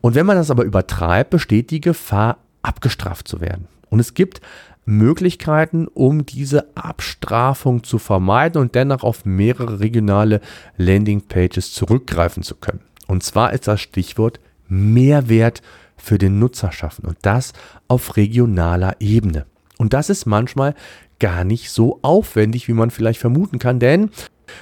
Und 0.00 0.14
wenn 0.14 0.26
man 0.26 0.36
das 0.36 0.50
aber 0.50 0.64
übertreibt, 0.64 1.30
besteht 1.30 1.70
die 1.70 1.80
Gefahr, 1.80 2.38
abgestraft 2.62 3.28
zu 3.28 3.40
werden. 3.40 3.68
Und 3.88 4.00
es 4.00 4.14
gibt 4.14 4.40
Möglichkeiten, 4.84 5.86
um 5.88 6.26
diese 6.26 6.76
Abstrafung 6.76 7.84
zu 7.84 7.98
vermeiden 7.98 8.60
und 8.60 8.74
dennoch 8.74 9.02
auf 9.02 9.24
mehrere 9.24 9.80
regionale 9.80 10.40
Landingpages 10.76 11.72
zurückgreifen 11.72 12.42
zu 12.42 12.56
können. 12.56 12.80
Und 13.06 13.22
zwar 13.22 13.52
ist 13.52 13.68
das 13.68 13.80
Stichwort 13.80 14.40
Mehrwert 14.68 15.62
für 15.96 16.18
den 16.18 16.38
Nutzer 16.38 16.72
schaffen 16.72 17.04
und 17.06 17.18
das 17.22 17.52
auf 17.88 18.16
regionaler 18.16 18.96
Ebene. 19.00 19.46
Und 19.78 19.92
das 19.92 20.10
ist 20.10 20.26
manchmal 20.26 20.74
gar 21.18 21.44
nicht 21.44 21.70
so 21.70 21.98
aufwendig, 22.02 22.68
wie 22.68 22.72
man 22.72 22.90
vielleicht 22.90 23.20
vermuten 23.20 23.58
kann, 23.58 23.78
denn 23.78 24.10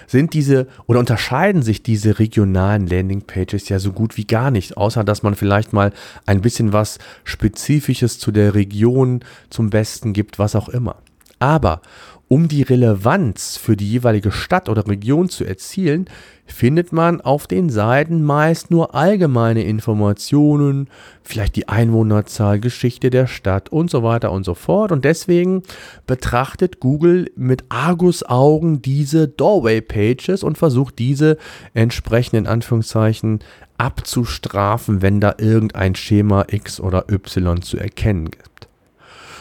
sind 0.07 0.35
diese 0.35 0.66
oder 0.87 1.01
unterscheiden 1.01 1.62
sich 1.62 1.83
diese 1.83 2.18
regionalen 2.18 2.87
Landingpages 2.87 3.68
ja 3.68 3.79
so 3.79 3.92
gut 3.92 4.16
wie 4.16 4.27
gar 4.27 4.51
nicht, 4.51 4.77
außer 4.77 5.05
dass 5.05 5.22
man 5.22 5.35
vielleicht 5.35 5.72
mal 5.72 5.92
ein 6.27 6.40
bisschen 6.40 6.72
was 6.72 6.98
Spezifisches 7.24 8.18
zu 8.18 8.33
der 8.33 8.55
Region 8.55 9.20
zum 9.51 9.70
Besten 9.70 10.12
gibt, 10.12 10.38
was 10.38 10.57
auch 10.57 10.68
immer. 10.68 10.96
Aber 11.38 11.83
um 12.28 12.46
die 12.46 12.62
Relevanz 12.62 13.56
für 13.56 13.76
die 13.76 13.90
jeweilige 13.90 14.30
Stadt 14.30 14.68
oder 14.68 14.86
Region 14.86 15.30
zu 15.30 15.44
erzielen, 15.44 16.06
findet 16.44 16.92
man 16.92 17.20
auf 17.20 17.46
den 17.46 17.70
Seiten 17.70 18.22
meist 18.22 18.70
nur 18.70 18.94
allgemeine 18.94 19.64
Informationen, 19.64 20.88
vielleicht 21.22 21.56
die 21.56 21.68
Einwohnerzahl, 21.68 22.60
Geschichte 22.60 23.10
der 23.10 23.26
Stadt 23.26 23.70
und 23.70 23.90
so 23.90 24.02
weiter 24.02 24.30
und 24.30 24.44
so 24.44 24.54
fort. 24.54 24.92
Und 24.92 25.04
deswegen 25.04 25.62
betrachtet 26.06 26.80
Google 26.80 27.30
mit 27.36 27.64
Argus-Augen 27.70 28.82
diese 28.82 29.28
Doorway-Pages 29.28 30.42
und 30.42 30.58
versucht 30.58 30.98
diese 30.98 31.38
entsprechend 31.74 32.34
in 32.34 32.46
Anführungszeichen 32.46 33.40
abzustrafen, 33.78 35.02
wenn 35.02 35.20
da 35.20 35.34
irgendein 35.38 35.94
Schema 35.94 36.46
X 36.50 36.80
oder 36.80 37.10
Y 37.10 37.62
zu 37.62 37.78
erkennen 37.78 38.30
gibt. 38.30 38.68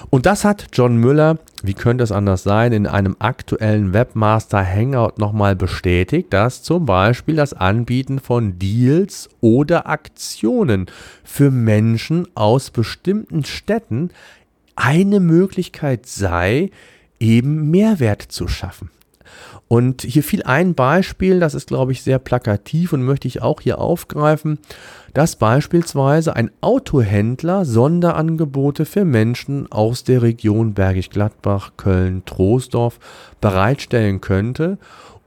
Und 0.10 0.26
das 0.26 0.45
hat 0.45 0.67
John 0.73 0.97
Müller, 0.97 1.39
wie 1.68 1.74
könnte 1.74 2.04
es 2.04 2.12
anders 2.12 2.44
sein, 2.44 2.72
in 2.72 2.88
einem 2.88 3.16
aktuellen 3.20 3.94
Webmaster 3.94 4.66
Hangout 4.66 5.18
nochmal 5.18 5.56
bestätigt, 5.56 6.32
dass 6.32 6.64
zum 6.64 6.86
Beispiel 6.86 7.36
das 7.36 7.54
Anbieten 7.54 8.20
von 8.20 8.58
Deals 8.58 9.30
oder 9.42 9.88
Aktionen 9.88 10.88
für 11.24 11.52
Menschen 11.52 12.28
aus 12.36 12.72
bestimmten 12.72 13.44
Städten 13.44 14.10
eine 14.76 15.20
Möglichkeit 15.20 16.06
sei, 16.06 16.72
eben 17.20 17.70
Mehrwert 17.70 18.22
zu 18.22 18.48
schaffen. 18.48 18.90
Und 19.68 20.04
hier 20.04 20.24
fiel 20.24 20.44
ein 20.44 20.76
Beispiel, 20.76 21.40
das 21.40 21.54
ist, 21.54 21.68
glaube 21.68 21.92
ich, 21.92 22.02
sehr 22.02 22.20
plakativ 22.20 22.94
und 22.94 23.04
möchte 23.04 23.28
ich 23.28 23.42
auch 23.42 23.60
hier 23.60 23.80
aufgreifen, 23.80 24.60
dass 25.14 25.36
beispielsweise 25.36 26.36
ein 26.36 26.52
Autohändler 26.62 27.66
Sonderangebote 27.66 28.86
für 28.86 29.04
Menschen 29.04 29.70
aus 29.70 30.06
der 30.06 30.22
Region 30.22 30.74
Bergisch 30.74 31.10
Gladbach, 31.10 31.72
Köln, 31.76 32.24
Troisdorf 32.26 33.00
bereitstellen 33.42 34.22
könnte, 34.22 34.78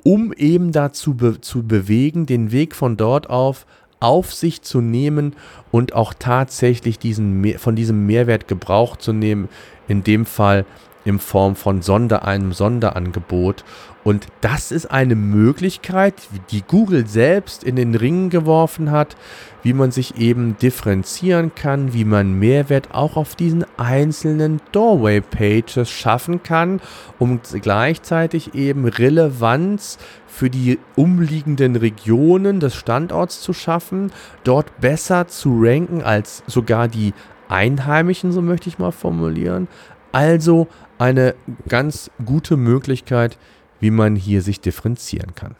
um 0.04 0.32
eben 0.32 0.72
dazu 0.72 1.14
be 1.14 1.40
zu 1.42 1.62
bewegen, 1.62 2.24
den 2.24 2.50
Weg 2.50 2.74
von 2.74 2.96
dort 2.96 3.28
auf 3.28 3.66
auf 4.00 4.32
sich 4.32 4.62
zu 4.62 4.80
nehmen 4.80 5.36
und 5.70 5.92
auch 5.92 6.14
tatsächlich 6.18 6.98
diesen, 6.98 7.58
von 7.58 7.76
diesem 7.76 8.06
Mehrwert 8.06 8.48
Gebrauch 8.48 8.96
zu 8.96 9.12
nehmen, 9.12 9.50
in 9.88 10.02
dem 10.02 10.24
Fall 10.24 10.64
in 11.04 11.18
Form 11.18 11.56
von 11.56 11.82
Sonder, 11.82 12.24
einem 12.24 12.52
Sonderangebot. 12.52 13.64
Und 14.02 14.26
das 14.40 14.72
ist 14.72 14.90
eine 14.90 15.14
Möglichkeit, 15.14 16.14
die 16.50 16.62
Google 16.62 17.06
selbst 17.06 17.62
in 17.62 17.76
den 17.76 17.94
Ring 17.94 18.30
geworfen 18.30 18.90
hat, 18.90 19.14
wie 19.62 19.74
man 19.74 19.90
sich 19.90 20.16
eben 20.16 20.56
differenzieren 20.56 21.54
kann, 21.54 21.92
wie 21.92 22.06
man 22.06 22.38
Mehrwert 22.38 22.94
auch 22.94 23.16
auf 23.16 23.36
diesen 23.36 23.66
einzelnen 23.76 24.62
Doorway-Pages 24.72 25.90
schaffen 25.90 26.42
kann, 26.42 26.80
um 27.18 27.40
gleichzeitig 27.60 28.54
eben 28.54 28.86
Relevanz 28.86 29.98
für 30.26 30.48
die 30.48 30.78
umliegenden 30.96 31.76
Regionen 31.76 32.58
des 32.60 32.74
Standorts 32.74 33.42
zu 33.42 33.52
schaffen, 33.52 34.12
dort 34.44 34.80
besser 34.80 35.28
zu 35.28 35.58
ranken 35.60 36.02
als 36.02 36.42
sogar 36.46 36.88
die 36.88 37.12
Einheimischen, 37.50 38.32
so 38.32 38.40
möchte 38.40 38.70
ich 38.70 38.78
mal 38.78 38.92
formulieren. 38.92 39.68
Also 40.12 40.68
eine 40.98 41.34
ganz 41.68 42.10
gute 42.24 42.56
Möglichkeit, 42.56 43.38
wie 43.80 43.90
man 43.90 44.16
hier 44.16 44.42
sich 44.42 44.60
differenzieren 44.60 45.34
kann. 45.34 45.56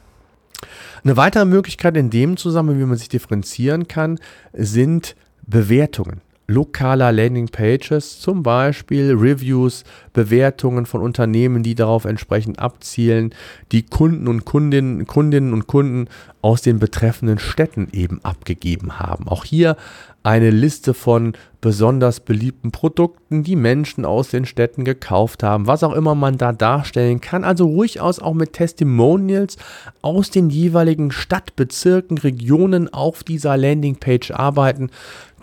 Eine 1.02 1.16
weitere 1.16 1.46
Möglichkeit 1.46 1.96
in 1.96 2.11
dem 2.11 2.37
Zusammenhang, 2.37 2.78
wie 2.78 2.87
man 2.87 2.98
sich 2.98 3.09
differenzieren 3.09 3.88
kann, 3.88 4.18
sind 4.52 5.16
Bewertungen 5.46 6.20
lokaler 6.50 7.12
Landingpages, 7.12 8.18
zum 8.20 8.42
Beispiel 8.42 9.14
Reviews, 9.16 9.85
Bewertungen 10.12 10.85
von 10.85 11.00
Unternehmen, 11.00 11.62
die 11.62 11.76
darauf 11.76 12.04
entsprechend 12.04 12.59
abzielen, 12.59 13.33
die 13.72 13.85
Kunden 13.85 14.26
und 14.26 14.44
Kundinnen, 14.44 15.06
Kundinnen 15.06 15.52
und 15.52 15.68
Kunden 15.68 16.09
aus 16.42 16.62
den 16.62 16.80
betreffenden 16.80 17.38
Städten 17.38 17.88
eben 17.92 18.22
abgegeben 18.24 18.98
haben. 18.98 19.28
Auch 19.28 19.44
hier 19.44 19.76
eine 20.22 20.50
Liste 20.50 20.92
von 20.92 21.35
besonders 21.61 22.20
beliebten 22.20 22.70
Produkten, 22.70 23.42
die 23.42 23.57
Menschen 23.57 24.05
aus 24.05 24.31
den 24.31 24.46
Städten 24.46 24.85
gekauft 24.85 25.42
haben, 25.42 25.66
was 25.66 25.83
auch 25.83 25.92
immer 25.92 26.14
man 26.14 26.38
da 26.38 26.53
darstellen 26.53 27.20
kann. 27.20 27.44
Also 27.44 27.66
ruhig 27.66 28.01
aus 28.01 28.18
auch 28.18 28.35
mit 28.35 28.55
Testimonials 28.55 29.57
aus 30.03 30.31
den 30.31 30.51
jeweiligen 30.51 31.11
Stadtbezirken, 31.11 32.18
Regionen 32.18 32.92
auf 32.92 33.25
dieser 33.25 33.57
Landingpage 33.57 34.31
arbeiten, 34.31 34.90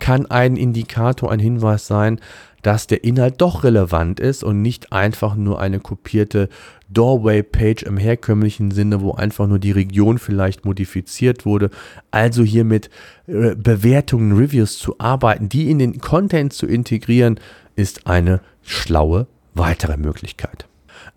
kann 0.00 0.26
ein 0.26 0.56
Indikator, 0.56 1.30
ein 1.30 1.40
Hinweis 1.40 1.86
sein, 1.86 2.20
dass 2.62 2.86
der 2.86 3.04
Inhalt 3.04 3.40
doch 3.40 3.64
relevant 3.64 4.20
ist 4.20 4.44
und 4.44 4.62
nicht 4.62 4.92
einfach 4.92 5.34
nur 5.36 5.60
eine 5.60 5.80
kopierte 5.80 6.48
Doorway-Page 6.88 7.82
im 7.82 7.96
herkömmlichen 7.96 8.70
Sinne, 8.70 9.00
wo 9.00 9.12
einfach 9.12 9.46
nur 9.46 9.58
die 9.58 9.72
Region 9.72 10.18
vielleicht 10.18 10.64
modifiziert 10.64 11.44
wurde. 11.44 11.70
Also 12.10 12.42
hier 12.42 12.64
mit 12.64 12.90
äh, 13.26 13.54
Bewertungen, 13.54 14.36
Reviews 14.36 14.78
zu 14.78 14.98
arbeiten, 14.98 15.48
die 15.48 15.70
in 15.70 15.78
den 15.78 15.98
Content 15.98 16.52
zu 16.52 16.66
integrieren, 16.66 17.40
ist 17.76 18.06
eine 18.06 18.40
schlaue 18.62 19.26
weitere 19.54 19.96
Möglichkeit. 19.96 20.67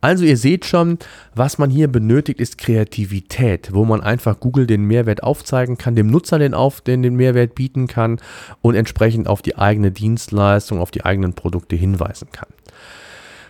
Also 0.01 0.25
ihr 0.25 0.37
seht 0.37 0.65
schon, 0.65 0.97
was 1.35 1.59
man 1.59 1.69
hier 1.69 1.87
benötigt, 1.87 2.39
ist 2.39 2.57
Kreativität, 2.57 3.69
wo 3.71 3.85
man 3.85 4.01
einfach 4.01 4.39
Google 4.39 4.65
den 4.65 4.85
Mehrwert 4.85 5.21
aufzeigen 5.21 5.77
kann, 5.77 5.95
dem 5.95 6.07
Nutzer 6.07 6.39
den, 6.39 6.55
auf, 6.55 6.81
den, 6.81 7.03
den 7.03 7.15
Mehrwert 7.15 7.53
bieten 7.53 7.85
kann 7.85 8.19
und 8.61 8.73
entsprechend 8.73 9.27
auf 9.27 9.43
die 9.43 9.57
eigene 9.59 9.91
Dienstleistung, 9.91 10.79
auf 10.79 10.89
die 10.89 11.05
eigenen 11.05 11.33
Produkte 11.33 11.75
hinweisen 11.75 12.29
kann. 12.31 12.49